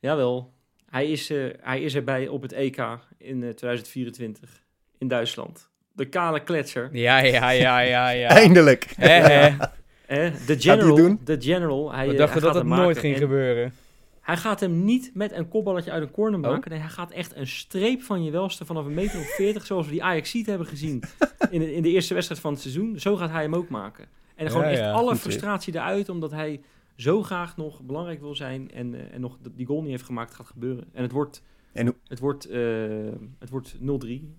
[0.00, 0.52] Jawel,
[0.90, 2.76] hij is, eh, hij is erbij op het EK
[3.18, 4.62] in eh, 2024
[4.98, 5.70] in Duitsland.
[5.92, 6.88] De kale kletser.
[6.92, 8.28] Ja, ja, ja, ja, ja.
[8.42, 8.94] Eindelijk.
[8.96, 9.46] Hè.
[10.06, 10.96] Eh, de general.
[10.96, 11.20] doen?
[11.24, 11.92] De general.
[11.92, 13.72] Hij, We eh, dachten hij dat het nooit ging En gebeuren.
[14.20, 16.46] Hij gaat hem niet met een kopballetje uit een corner Oh.
[16.50, 16.70] maken.
[16.70, 19.86] Nee, hij gaat echt een streep van je welste vanaf een meter of 40, zoals
[19.86, 21.02] we die Ajax ziet hebben gezien
[21.50, 22.98] in de, in de eerste wedstrijd van het seizoen.
[22.98, 24.06] Zo gaat hij hem ook maken.
[24.34, 26.60] En gewoon Ja, echt ja, alle frustratie eruit, omdat hij
[26.96, 30.34] zo graag nog belangrijk wil zijn en, eh, en nog die goal niet heeft gemaakt,
[30.34, 30.84] gaat gebeuren.
[30.92, 31.42] En het wordt,
[31.72, 32.60] En het wordt, eh,
[33.38, 34.34] het wordt 0-3.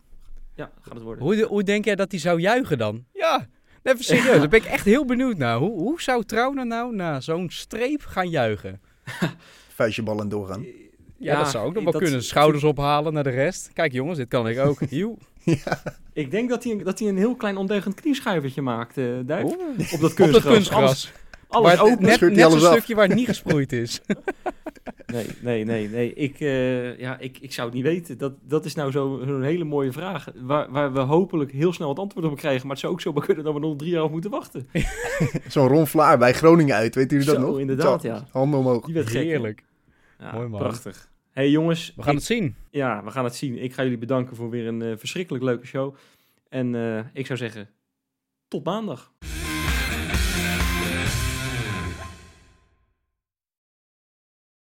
[0.56, 1.24] Ja, gaat het worden.
[1.24, 3.06] Hoe, hoe denk jij dat hij zou juichen dan?
[3.14, 3.48] Ja,
[3.84, 4.38] even serieus.
[4.40, 5.58] Daar ben ik echt heel benieuwd naar.
[5.58, 8.82] Hoe, hoe zou Trauner nou na zo'n streep gaan juichen?
[9.78, 10.66] Vuistje bal en doorgaan.
[11.20, 12.24] Ja, dat zou ook nog wel dat- kunnen.
[12.24, 13.70] Schouders ophalen naar de rest.
[13.74, 14.80] Kijk jongens, dit kan ik ook.
[14.90, 15.18] Joe.
[16.14, 19.44] Ik denk dat hij, een- dat hij een heel klein ondeugend knieschuivertje maakt, eh Duif.
[19.44, 20.54] Op dat Op dat kunstgras.
[20.54, 21.12] Kunstgras.
[21.48, 22.06] Alles open.
[22.06, 22.72] net net alles af.
[22.72, 24.02] stukje waar het niet gesproeid is.
[25.14, 26.14] Nee, nee, nee, nee.
[26.14, 28.18] Ik, eh, ja, ik, ik zou het niet weten.
[28.18, 30.28] Dat, dat is nou zo- zo'n hele mooie vraag.
[30.36, 32.62] Waar, waar we hopelijk heel snel het antwoord op krijgen.
[32.62, 34.68] Maar het zou ook zo maar kunnen dat we nog drie jaar op moeten wachten.
[35.48, 37.60] Zo'n Ron Vlaar bij Groningen uit, weet jullie dat Zo, nog?
[37.60, 38.28] inderdaad, Zo, ja.
[38.32, 38.86] Handen omhoog.
[38.86, 39.10] Die werd?
[39.10, 39.64] Heerlijk.
[40.20, 40.60] Ja, Mooi, man.
[40.60, 41.12] Prachtig.
[41.32, 41.94] hey, jongens.
[41.96, 42.56] We gaan ik- het zien.
[42.72, 43.64] Ja, we gaan het zien.
[43.64, 45.96] Ik ga jullie bedanken voor weer een eh, verschrikkelijk leuke show.
[46.50, 47.70] En eh, ik zou zeggen,
[48.48, 49.12] tot maandag.